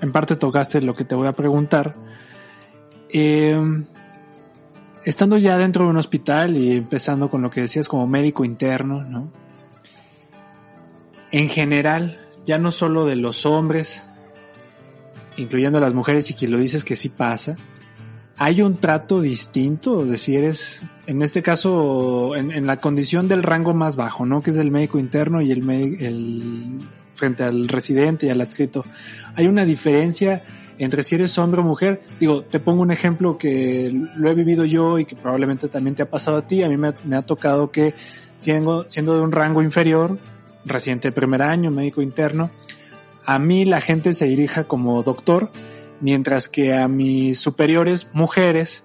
[0.01, 1.95] en parte tocaste lo que te voy a preguntar.
[3.11, 3.85] Em,
[5.05, 9.05] estando ya dentro de un hospital y empezando con lo que decías como médico interno,
[9.05, 9.31] ¿no?
[11.33, 14.03] En general, ya no solo de los hombres,
[15.37, 17.57] incluyendo las mujeres y que lo dices que sí pasa,
[18.37, 23.75] hay un trato distinto de si eres, en este caso, en, la condición del rango
[23.75, 24.43] más bajo, ¿no?
[24.43, 26.79] Que es el médico interno y el, el
[27.15, 28.85] frente al residente y al adscrito.
[29.35, 30.43] Hay una diferencia
[30.79, 32.01] entre si eres hombre o mujer.
[32.19, 36.03] Digo, te pongo un ejemplo que lo he vivido yo y que probablemente también te
[36.03, 36.63] ha pasado a ti.
[36.63, 37.95] A mí me, me ha tocado que
[38.39, 40.19] siendo, siendo de un rango inferior,
[40.65, 42.51] reciente primer año, médico interno,
[43.25, 45.51] a mí la gente se dirija como doctor,
[46.01, 48.85] mientras que a mis superiores, mujeres,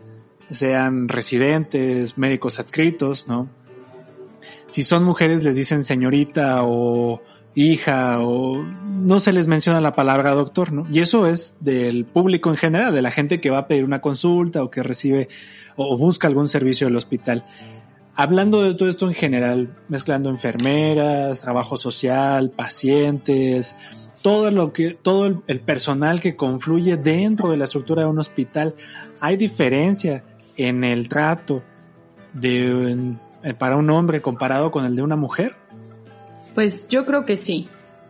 [0.50, 3.50] sean residentes, médicos adscritos, ¿no?
[4.68, 7.22] Si son mujeres les dicen señorita o
[7.56, 10.86] hija o no se les menciona la palabra doctor, ¿no?
[10.92, 14.02] Y eso es del público en general, de la gente que va a pedir una
[14.02, 15.30] consulta o que recibe
[15.78, 17.46] o busca algún servicio del hospital.
[18.16, 23.76] Hablando de todo esto en general, mezclando enfermeras, trabajo social, pacientes,
[24.22, 28.76] todo lo que, todo el, personal que confluye dentro de la estructura de un hospital,
[29.20, 30.24] hay diferencia
[30.58, 31.64] en el trato
[32.34, 33.16] de,
[33.58, 35.56] para un hombre comparado con el de una mujer.
[36.56, 37.68] Pues yo creo que sí.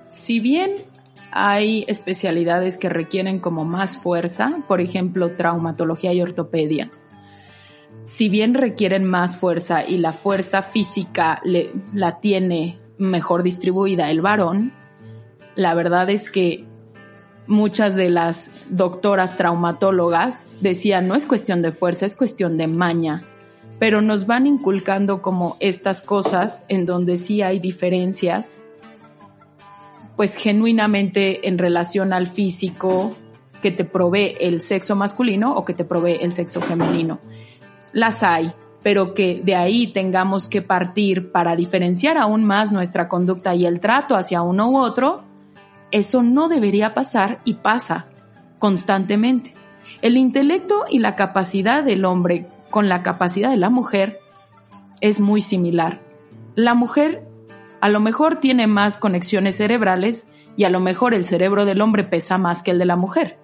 [0.10, 0.86] Si bien
[1.32, 6.92] hay especialidades que requieren como más fuerza, por ejemplo, traumatología y ortopedia.
[8.06, 11.42] Si bien requieren más fuerza y la fuerza física
[11.92, 14.74] la tiene mejor distribuida el varón,
[15.56, 16.66] la verdad es que
[17.48, 23.24] muchas de las doctoras traumatólogas decían no es cuestión de fuerza, es cuestión de maña,
[23.80, 28.60] pero nos van inculcando como estas cosas en donde sí hay diferencias,
[30.16, 33.16] pues genuinamente en relación al físico
[33.64, 37.20] que te provee el sexo masculino o que te provee el sexo femenino.
[37.96, 38.52] Las hay,
[38.84, 43.80] pero que de ahí tengamos que partir para diferenciar aún más nuestra conducta y el
[43.80, 45.24] trato hacia uno u otro,
[45.92, 48.08] eso no debería pasar y pasa
[48.60, 49.54] constantemente.
[50.02, 54.20] El intelecto y la capacidad del hombre con la capacidad de la mujer
[55.00, 56.02] es muy similar.
[56.56, 57.26] La mujer
[57.80, 60.28] a lo mejor tiene más conexiones cerebrales
[60.58, 63.38] y a lo mejor el cerebro del hombre pesa más que el de la mujer.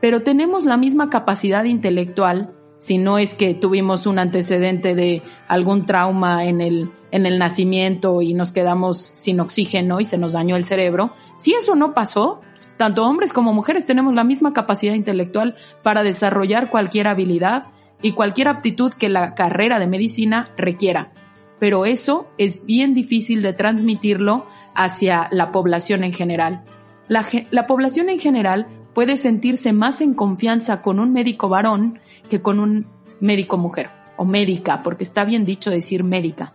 [0.00, 5.86] Pero tenemos la misma capacidad intelectual si no es que tuvimos un antecedente de algún
[5.86, 10.56] trauma en el, en el nacimiento y nos quedamos sin oxígeno y se nos dañó
[10.56, 11.10] el cerebro.
[11.36, 12.40] Si eso no pasó,
[12.76, 17.66] tanto hombres como mujeres tenemos la misma capacidad intelectual para desarrollar cualquier habilidad
[18.00, 21.10] y cualquier aptitud que la carrera de medicina requiera.
[21.58, 26.62] Pero eso es bien difícil de transmitirlo hacia la población en general.
[27.08, 32.42] La, la, población en general puede sentirse más en confianza con un médico varón que
[32.42, 32.88] con un
[33.20, 36.52] médico mujer o médica, porque está bien dicho decir médica.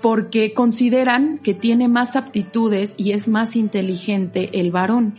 [0.00, 5.16] Porque consideran que tiene más aptitudes y es más inteligente el varón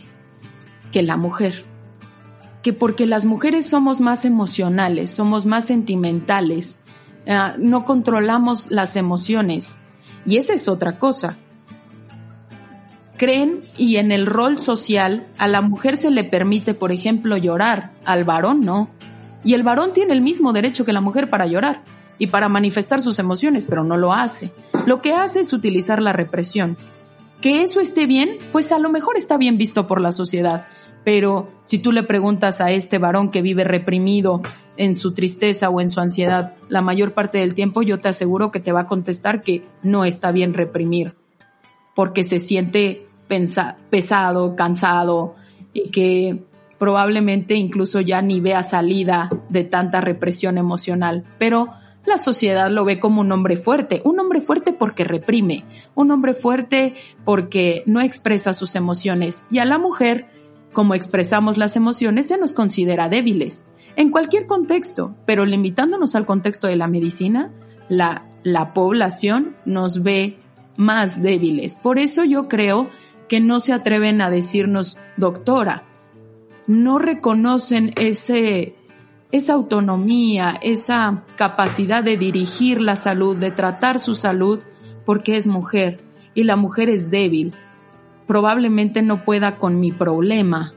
[0.90, 1.64] que la mujer
[2.64, 6.76] que porque las mujeres somos más emocionales, somos más sentimentales,
[7.28, 9.78] uh, no controlamos las emociones.
[10.26, 11.38] Y esa es otra cosa.
[13.16, 17.92] Creen y en el rol social a la mujer se le permite, por ejemplo, llorar,
[18.04, 18.90] al varón no.
[19.44, 21.82] Y el varón tiene el mismo derecho que la mujer para llorar
[22.18, 24.52] y para manifestar sus emociones, pero no lo hace.
[24.86, 26.76] Lo que hace es utilizar la represión.
[27.40, 30.66] Que eso esté bien, pues a lo mejor está bien visto por la sociedad,
[31.04, 34.40] pero si tú le preguntas a este varón que vive reprimido
[34.76, 38.50] en su tristeza o en su ansiedad la mayor parte del tiempo, yo te aseguro
[38.50, 41.14] que te va a contestar que no está bien reprimir,
[41.94, 43.06] porque se siente
[43.90, 45.34] pesado, cansado
[45.72, 46.42] y que
[46.78, 51.24] probablemente incluso ya ni vea salida de tanta represión emocional.
[51.38, 51.68] Pero
[52.04, 56.34] la sociedad lo ve como un hombre fuerte, un hombre fuerte porque reprime, un hombre
[56.34, 60.26] fuerte porque no expresa sus emociones y a la mujer
[60.72, 63.64] como expresamos las emociones se nos considera débiles,
[63.96, 67.52] en cualquier contexto, pero limitándonos al contexto de la medicina,
[67.88, 70.36] la, la población nos ve
[70.76, 71.76] más débiles.
[71.76, 72.88] Por eso yo creo
[73.28, 75.84] que no se atreven a decirnos doctora,
[76.66, 78.74] no reconocen ese,
[79.32, 84.62] esa autonomía, esa capacidad de dirigir la salud, de tratar su salud,
[85.04, 86.00] porque es mujer
[86.34, 87.54] y la mujer es débil
[88.26, 90.74] probablemente no pueda con mi problema.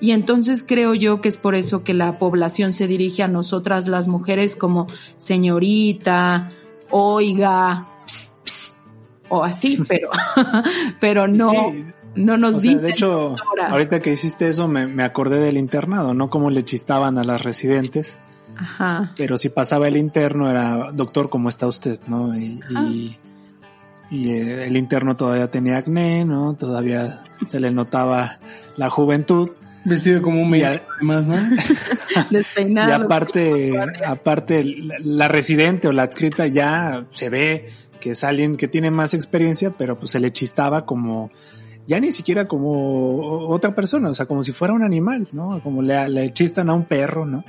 [0.00, 3.86] Y entonces creo yo que es por eso que la población se dirige a nosotras
[3.86, 4.86] las mujeres como
[5.18, 6.52] señorita,
[6.90, 7.86] oiga,
[9.30, 10.10] o así, pero,
[11.00, 11.52] pero no,
[12.14, 12.82] no nos dice.
[12.82, 13.34] De hecho,
[13.68, 16.28] ahorita que hiciste eso me, me, acordé del internado, ¿no?
[16.28, 18.18] Como le chistaban a las residentes.
[18.56, 19.12] Ajá.
[19.16, 21.98] Pero si pasaba el interno era, doctor, ¿cómo está usted?
[22.06, 22.36] ¿No?
[22.36, 22.60] y
[24.10, 26.54] y eh, el interno todavía tenía acné, ¿no?
[26.54, 28.38] Todavía se le notaba
[28.76, 29.50] la juventud.
[29.84, 31.36] Vestido como un medio, además, ¿no?
[32.30, 32.90] Despeinado.
[32.90, 33.72] Y aparte,
[34.04, 37.70] aparte, la residente o la adscrita ya se ve
[38.00, 41.30] que es alguien que tiene más experiencia, pero pues se le chistaba como,
[41.86, 45.62] ya ni siquiera como otra persona, o sea, como si fuera un animal, ¿no?
[45.62, 47.44] Como le, le chistan a un perro, ¿no?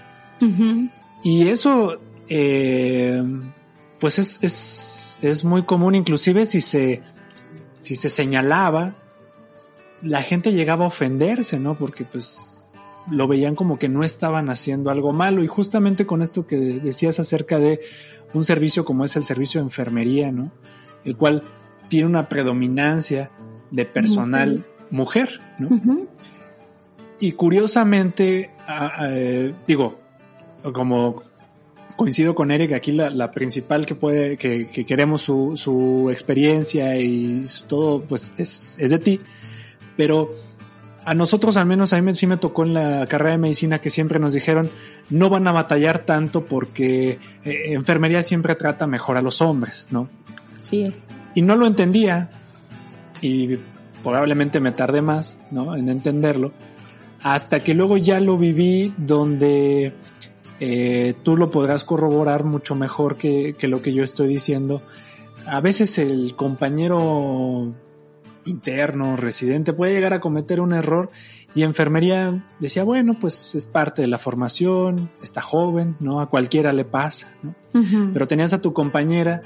[1.23, 3.23] Y eso, eh,
[3.99, 7.01] pues es, es es muy común, inclusive si se,
[7.79, 8.95] si se señalaba,
[10.01, 11.77] la gente llegaba a ofenderse, ¿no?
[11.77, 12.39] Porque pues
[13.09, 17.19] lo veían como que no estaban haciendo algo malo y justamente con esto que decías
[17.19, 17.81] acerca de
[18.33, 20.51] un servicio como es el servicio de enfermería, ¿no?
[21.03, 21.43] El cual
[21.87, 23.31] tiene una predominancia
[23.71, 26.07] de personal mujer, ¿no?
[27.19, 28.51] Y curiosamente,
[29.67, 29.99] digo,
[30.73, 31.23] como
[31.95, 36.97] coincido con Eric, aquí la, la principal que puede, que, que queremos su, su, experiencia
[36.97, 39.19] y todo, pues es, es de ti.
[39.97, 40.33] Pero
[41.03, 43.89] a nosotros, al menos a mí sí me tocó en la carrera de medicina que
[43.89, 44.69] siempre nos dijeron,
[45.09, 50.09] no van a batallar tanto porque eh, enfermería siempre trata mejor a los hombres, ¿no?
[50.69, 51.05] Sí es.
[51.33, 52.29] Y no lo entendía
[53.19, 53.57] y
[54.03, 55.75] probablemente me tardé más, ¿no?
[55.75, 56.51] En entenderlo,
[57.23, 59.93] hasta que luego ya lo viví donde
[60.59, 64.81] eh, tú lo podrás corroborar mucho mejor que, que lo que yo estoy diciendo.
[65.47, 67.73] A veces el compañero
[68.45, 71.09] interno, residente, puede llegar a cometer un error
[71.53, 76.21] y enfermería decía, bueno, pues es parte de la formación, está joven, ¿no?
[76.21, 77.55] A cualquiera le pasa, ¿no?
[78.13, 79.43] Pero tenías a tu compañera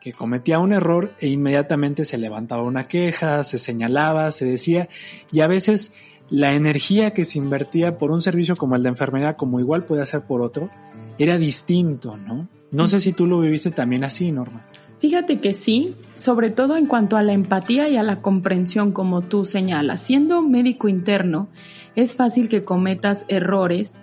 [0.00, 4.88] que cometía un error e inmediatamente se levantaba una queja, se señalaba, se decía,
[5.30, 5.94] y a veces
[6.28, 10.04] la energía que se invertía por un servicio como el de enfermería, como igual puede
[10.06, 10.70] ser por otro,
[11.18, 12.48] era distinto, ¿no?
[12.70, 14.66] No sé si tú lo viviste también así, Norma.
[15.02, 19.20] Fíjate que sí, sobre todo en cuanto a la empatía y a la comprensión, como
[19.20, 20.00] tú señalas.
[20.00, 21.48] Siendo médico interno,
[21.96, 23.94] es fácil que cometas errores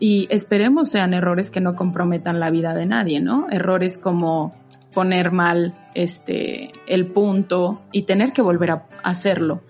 [0.00, 3.46] y esperemos sean errores que no comprometan la vida de nadie, ¿no?
[3.50, 4.54] Errores como
[4.94, 9.60] poner mal este el punto y tener que volver a hacerlo.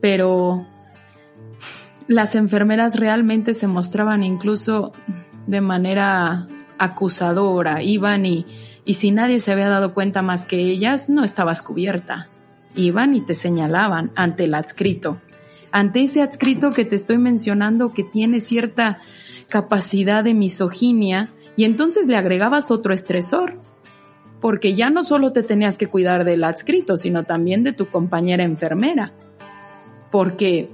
[0.00, 0.66] Pero
[2.08, 4.90] las enfermeras realmente se mostraban incluso
[5.46, 6.48] de manera
[6.78, 8.46] acusadora, iban y
[8.94, 12.28] si nadie se había dado cuenta más que ellas, no estabas cubierta.
[12.74, 15.20] Iban y te señalaban ante el adscrito.
[15.72, 18.98] Ante ese adscrito que te estoy mencionando que tiene cierta
[19.48, 23.58] capacidad de misoginia y entonces le agregabas otro estresor,
[24.40, 28.44] porque ya no solo te tenías que cuidar del adscrito, sino también de tu compañera
[28.44, 29.12] enfermera,
[30.10, 30.70] porque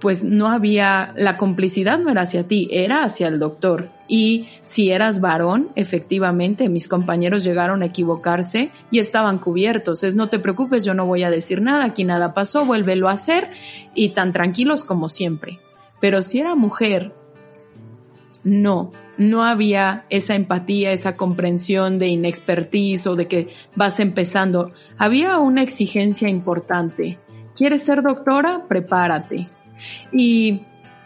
[0.00, 3.88] pues no había, la complicidad no era hacia ti, era hacia el doctor.
[4.08, 10.04] Y si eras varón, efectivamente, mis compañeros llegaron a equivocarse y estaban cubiertos.
[10.04, 13.12] Es no te preocupes, yo no voy a decir nada, aquí nada pasó, vuélvelo a
[13.12, 13.50] hacer
[13.94, 15.58] y tan tranquilos como siempre.
[16.00, 17.12] Pero si era mujer,
[18.44, 24.72] no, no había esa empatía, esa comprensión de inexpertise o de que vas empezando.
[24.98, 27.18] Había una exigencia importante.
[27.56, 28.66] ¿Quieres ser doctora?
[28.68, 29.48] Prepárate.
[30.12, 30.62] Y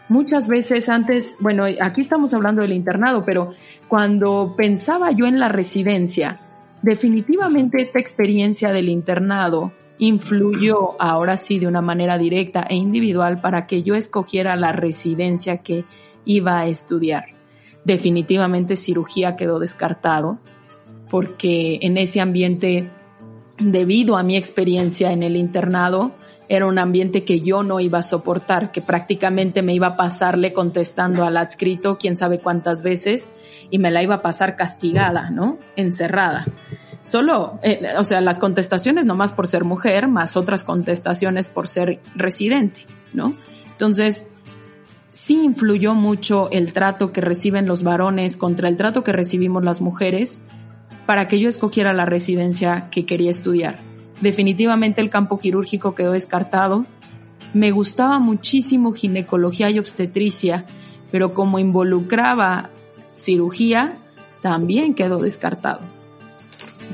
[0.09, 3.53] muchas veces antes, bueno, aquí estamos hablando del internado, pero
[3.87, 6.39] cuando pensaba yo en la residencia,
[6.81, 13.67] definitivamente esta experiencia del internado influyó ahora sí de una manera directa e individual para
[13.67, 15.85] que yo escogiera la residencia que
[16.25, 17.25] iba a estudiar.
[17.85, 20.39] Definitivamente cirugía quedó descartado
[21.09, 22.89] porque en ese ambiente,
[23.59, 26.15] debido a mi experiencia en el internado,
[26.51, 30.51] era un ambiente que yo no iba a soportar, que prácticamente me iba a pasarle
[30.51, 33.31] contestando al adscrito quién sabe cuántas veces
[33.69, 35.59] y me la iba a pasar castigada, ¿no?
[35.77, 36.45] Encerrada.
[37.05, 42.01] Solo, eh, o sea, las contestaciones nomás por ser mujer, más otras contestaciones por ser
[42.15, 42.81] residente,
[43.13, 43.33] ¿no?
[43.71, 44.25] Entonces,
[45.13, 49.79] sí influyó mucho el trato que reciben los varones contra el trato que recibimos las
[49.79, 50.41] mujeres
[51.05, 53.90] para que yo escogiera la residencia que quería estudiar
[54.21, 56.85] Definitivamente el campo quirúrgico quedó descartado.
[57.53, 60.65] Me gustaba muchísimo ginecología y obstetricia,
[61.11, 62.69] pero como involucraba
[63.13, 63.97] cirugía,
[64.41, 65.81] también quedó descartado.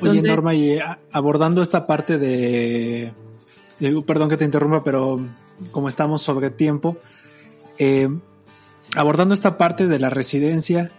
[0.01, 0.79] Oye, Norma, y
[1.11, 3.13] abordando esta parte de,
[4.05, 5.19] perdón que te interrumpa, pero
[5.71, 6.97] como estamos sobre tiempo,
[7.79, 8.09] eh,
[8.95, 10.91] abordando esta parte de la residencia,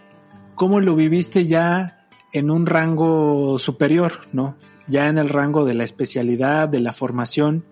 [0.55, 4.55] ¿cómo lo viviste ya en un rango superior, no?
[4.89, 7.63] Ya en el rango de la especialidad, de la formación.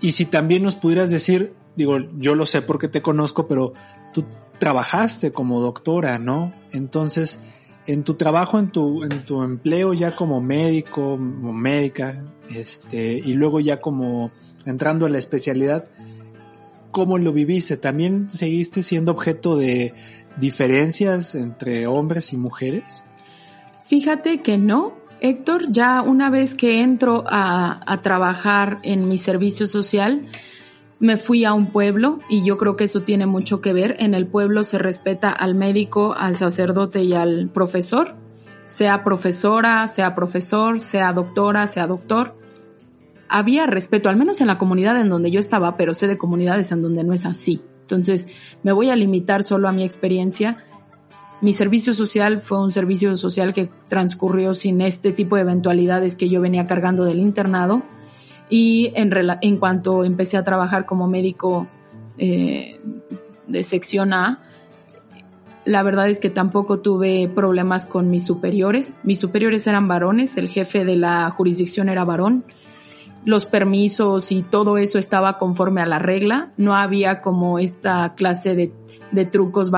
[0.00, 3.72] Y si también nos pudieras decir, digo, yo lo sé porque te conozco, pero
[4.12, 4.24] tú
[4.58, 6.52] trabajaste como doctora, ¿no?
[6.72, 7.40] Entonces,
[7.86, 13.32] en tu trabajo, en tu, en tu empleo ya como médico o médica, este, y
[13.32, 14.30] luego ya como
[14.66, 15.86] entrando en la especialidad,
[16.90, 17.76] ¿cómo lo viviste?
[17.76, 19.94] ¿También seguiste siendo objeto de
[20.38, 23.02] diferencias entre hombres y mujeres?
[23.86, 24.94] Fíjate que no,
[25.24, 30.26] Héctor, ya una vez que entro a, trabajar en mi servicio social,
[30.98, 33.94] me fui a un pueblo y yo creo que eso tiene mucho que ver.
[34.00, 38.16] En el pueblo se respeta al médico, al sacerdote y al profesor,
[38.66, 42.36] sea profesora, sea profesor, sea doctora, sea doctor.
[43.28, 46.72] Había respeto, al menos en la comunidad en donde yo estaba, pero sé de comunidades
[46.72, 47.62] en donde no es así.
[47.82, 48.26] Entonces,
[48.64, 50.64] me voy a limitar solo a mi experiencia
[51.42, 56.28] mi servicio social fue un servicio social que transcurrió sin este tipo de eventualidades que
[56.28, 57.82] yo venía cargando del internado.
[58.48, 61.66] Y en, en cuanto empecé a trabajar como médico
[62.16, 62.80] eh,
[63.48, 64.40] de sección A,
[65.64, 68.98] La verdad es que tampoco tuve problemas con mis superiores.
[69.02, 72.44] Mis superiores eran varones, el jefe de la jurisdicción era varón.
[73.24, 76.52] Los permisos y todo eso estaba conforme a la regla.
[76.56, 78.72] No había como esta clase de,
[79.12, 79.70] de trucos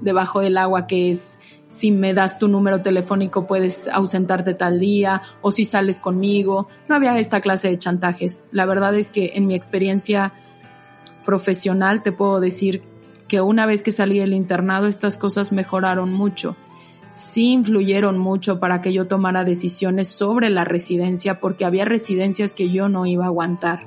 [0.00, 1.38] debajo del agua que es
[1.74, 6.68] si me das tu número telefónico puedes ausentarte tal día o si sales conmigo.
[6.88, 8.42] No había esta clase de chantajes.
[8.52, 10.32] La verdad es que en mi experiencia
[11.24, 12.82] profesional te puedo decir
[13.26, 16.56] que una vez que salí del internado estas cosas mejoraron mucho.
[17.14, 22.70] Sí influyeron mucho para que yo tomara decisiones sobre la residencia porque había residencias que
[22.70, 23.86] yo no iba a aguantar.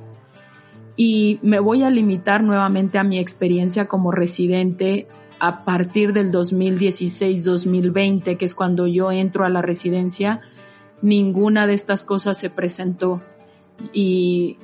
[0.96, 5.06] Y me voy a limitar nuevamente a mi experiencia como residente
[5.40, 10.40] a partir del 2016-2020, que es cuando yo entro a la residencia,
[11.02, 13.20] ninguna de estas cosas se presentó.
[13.92, 14.56] Y,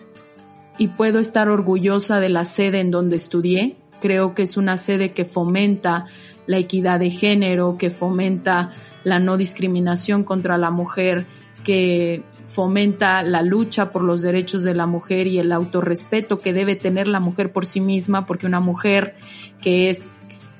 [0.78, 3.76] y puedo estar orgullosa de la sede en donde estudié.
[4.00, 6.06] Creo que es una sede que fomenta
[6.46, 8.72] la equidad de género, que fomenta
[9.02, 11.26] la no discriminación contra la mujer,
[11.64, 16.76] que fomenta la lucha por los derechos de la mujer y el autorrespeto que debe
[16.76, 19.16] tener la mujer por sí misma, porque una mujer
[19.60, 20.02] que es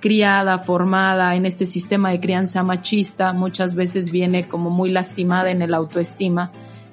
[0.01, 5.63] criada, formada en este sistema de crianza machista, muchas veces viene como muy lastimada en
[5.63, 6.51] el autoestima.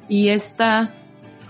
[0.07, 0.93] Y esta,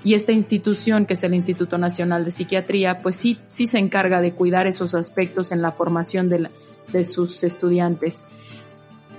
[0.04, 4.22] y esta institución, que es el Instituto Nacional de Psiquiatría, pues sí, sí se encarga
[4.22, 6.49] de cuidar esos aspectos en la formación de,
[6.91, 8.24] de sus estudiantes.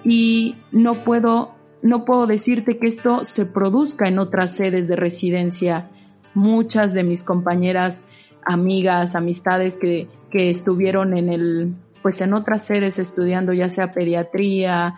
[0.04, 5.88] Y no puedo, no puedo decirte que esto se produzca en otras sedes de residencia.
[6.34, 8.02] Muchas de mis compañeras,
[8.44, 14.96] amigas, amistades que, que estuvieron en el pues en otras sedes estudiando ya sea pediatría,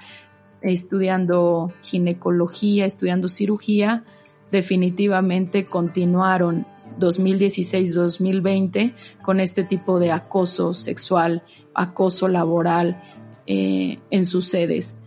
[0.63, 4.05] estudiando ginecología, estudiando cirugía,
[4.51, 6.67] definitivamente continuaron
[6.99, 11.43] 2016-2020 con este tipo de acoso sexual,
[11.75, 13.03] acoso laboral
[13.47, 14.99] eh, en sus sedes.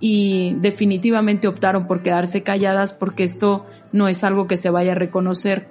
[0.00, 4.96] Y definitivamente optaron por quedarse calladas porque esto no es algo que se vaya a
[4.96, 5.68] reconocer.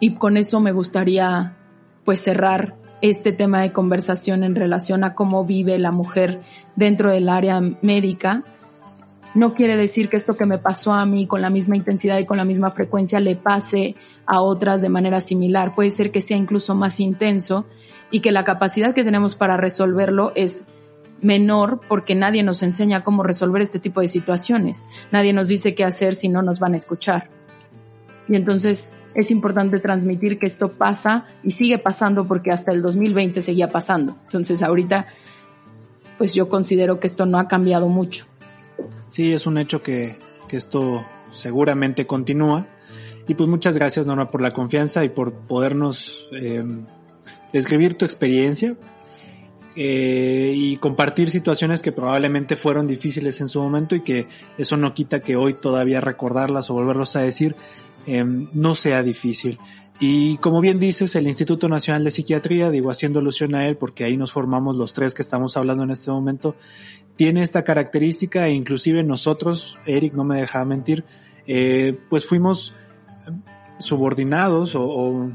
[0.00, 1.56] Y con eso me gustaría
[2.04, 6.40] pues cerrar este tema de conversación en relación a cómo vive la mujer
[6.74, 8.42] dentro del área médica.
[9.36, 12.24] No quiere decir que esto que me pasó a mí con la misma intensidad y
[12.24, 15.74] con la misma frecuencia le pase a otras de manera similar.
[15.74, 17.66] Puede ser que sea incluso más intenso
[18.10, 20.64] y que la capacidad que tenemos para resolverlo es
[21.20, 24.86] menor porque nadie nos enseña cómo resolver este tipo de situaciones.
[25.12, 27.28] Nadie nos dice qué hacer si no nos van a escuchar.
[28.28, 33.42] Y entonces es importante transmitir que esto pasa y sigue pasando porque hasta el 2020
[33.42, 34.16] seguía pasando.
[34.22, 35.08] Entonces ahorita,
[36.16, 38.24] pues yo considero que esto no ha cambiado mucho.
[39.08, 40.18] Sí, es un hecho que,
[40.50, 42.66] esto seguramente continúa.
[43.28, 46.64] Y pues muchas gracias Norma por la confianza y por podernos eh,
[47.52, 48.76] describir tu experiencia
[49.74, 54.94] eh, y compartir situaciones que probablemente fueron difíciles en su momento y que eso no
[54.94, 57.56] quita que hoy todavía recordarlas o volverlos a decir
[58.06, 59.58] Em, no sea difícil.
[59.98, 64.04] Y como bien dices, el Instituto Nacional de Psiquiatría, digo haciendo alusión a él porque
[64.04, 66.54] ahí nos formamos los tres que estamos hablando en este momento,
[67.16, 71.04] tiene esta característica e inclusive nosotros, Eric no me dejaba mentir,
[71.46, 72.74] eh, pues fuimos
[73.78, 75.30] subordinados o,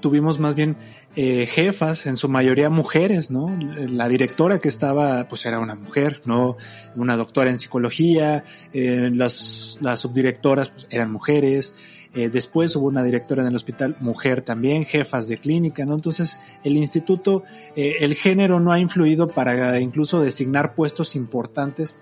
[0.00, 0.76] tuvimos más bien
[1.16, 3.58] eh, jefas, en su mayoría mujeres, ¿no?
[3.88, 6.56] La directora que estaba, pues era una mujer, ¿no?
[6.94, 11.74] Una doctora en psicología, eh, las, las subdirectoras pues, eran mujeres,
[12.16, 15.94] eh, después hubo una directora en el hospital, mujer también, jefas de clínica, ¿no?
[15.94, 17.44] Entonces, el instituto,
[17.76, 21.98] el género no ha influido para incluso designar puestos importantes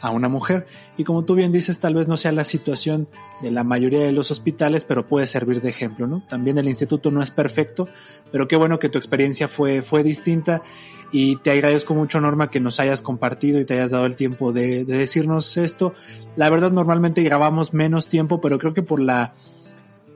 [0.00, 0.66] a una mujer.
[0.96, 3.08] Y como tú bien dices, tal vez no sea la situación
[3.42, 6.22] de la mayoría de los hospitales, pero puede servir de ejemplo, ¿no?
[6.28, 7.88] También el instituto no es perfecto,
[8.30, 10.62] pero qué bueno que tu experiencia fue, fue distinta
[11.10, 14.52] y te agradezco mucho, Norma, que nos hayas compartido y te hayas dado el tiempo
[14.52, 15.94] de, decirnos esto.
[16.36, 19.34] La verdad, normalmente grabamos menos tiempo, pero creo que por la,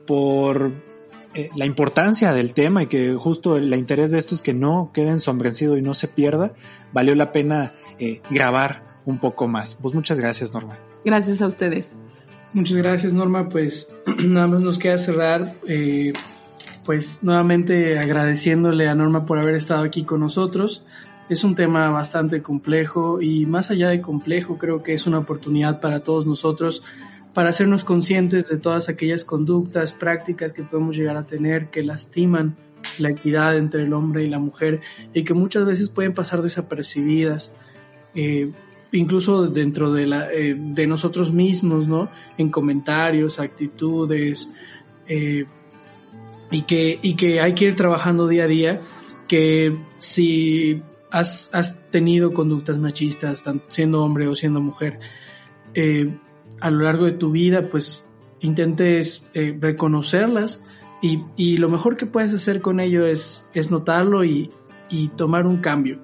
[0.05, 0.71] por
[1.35, 4.91] eh, la importancia del tema y que justo el interés de esto es que no
[4.93, 6.53] quede ensombrecido y no se pierda,
[6.91, 9.75] valió la pena eh, grabar un poco más.
[9.75, 10.77] Pues muchas gracias, Norma.
[11.03, 11.89] Gracias a ustedes.
[12.53, 13.49] Muchas gracias, Norma.
[13.49, 13.89] Pues
[14.23, 16.13] nada más nos queda cerrar, eh,
[16.85, 20.83] pues nuevamente agradeciéndole a Norma por haber estado aquí con nosotros.
[21.29, 25.79] Es un tema bastante complejo y más allá de complejo, creo que es una oportunidad
[25.79, 26.83] para todos nosotros
[27.33, 32.55] para hacernos conscientes de todas aquellas conductas, prácticas que podemos llegar a tener que lastiman
[32.99, 34.81] la equidad entre el hombre y la mujer
[35.13, 37.51] y que muchas veces pueden pasar desapercibidas.
[38.13, 38.51] Eh,
[38.91, 42.09] incluso dentro de, la, eh, de nosotros mismos, ¿no?
[42.37, 44.47] En comentarios, actitudes,
[45.07, 45.45] eh,
[46.51, 48.81] y, que, y que hay que ir trabajando día a día,
[49.27, 50.81] que si
[51.11, 54.99] has, has, tenido conductas machistas, tanto siendo hombre o siendo mujer,
[55.73, 56.17] eh,
[56.63, 58.05] a lo largo de tu vida, pues
[58.39, 60.61] intentes eh, reconocerlas
[61.01, 64.49] y, y, lo mejor que puedes hacer con ello es, es notarlo y,
[64.89, 65.99] y, tomar un cambio.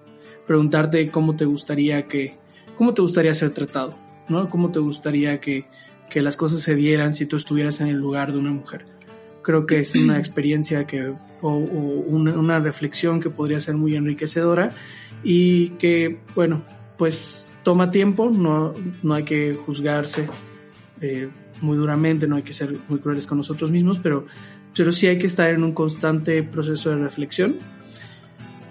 [0.46, 2.36] Preguntarte cómo te gustaría que,
[2.76, 3.98] cómo te gustaría ser tratado,
[4.28, 4.50] ¿no?
[4.50, 5.66] Cómo te gustaría que,
[6.10, 8.86] que las cosas se dieran si tú estuvieras en el lugar de una mujer.
[9.42, 13.96] Creo que es una experiencia que, o, o una, una, reflexión que podría ser muy
[13.96, 14.74] enriquecedora
[15.24, 16.64] y que, bueno,
[16.98, 20.28] pues toma tiempo, no, no hay que juzgarse
[21.02, 21.30] eh,
[21.62, 24.26] muy duramente, no hay que ser muy crueles con nosotros mismos, pero,
[24.76, 27.58] pero sí hay que estar en un constante proceso de reflexión.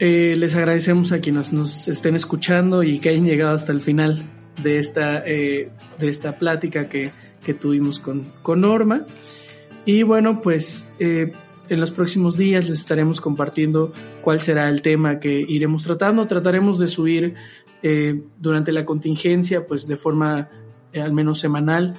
[0.01, 4.23] Eh, les agradecemos a quienes nos estén escuchando y que hayan llegado hasta el final
[4.63, 7.11] de esta, eh, de esta plática que,
[7.45, 9.05] que tuvimos con, con Norma.
[9.85, 11.33] Y bueno, pues eh,
[11.69, 16.27] en los próximos días les estaremos compartiendo cuál será el tema que iremos tratando.
[16.27, 17.35] Trataremos de subir
[17.83, 20.49] eh, durante la contingencia, pues de forma
[20.93, 21.95] eh, al menos semanal,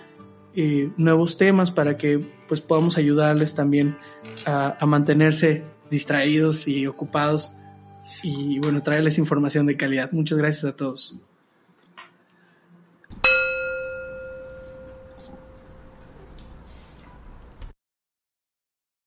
[0.61, 3.97] eh, nuevos temas para que pues podamos ayudarles también
[4.45, 7.53] a, a mantenerse distraídos y ocupados
[8.23, 10.11] y bueno, traerles información de calidad.
[10.11, 11.15] Muchas gracias a todos.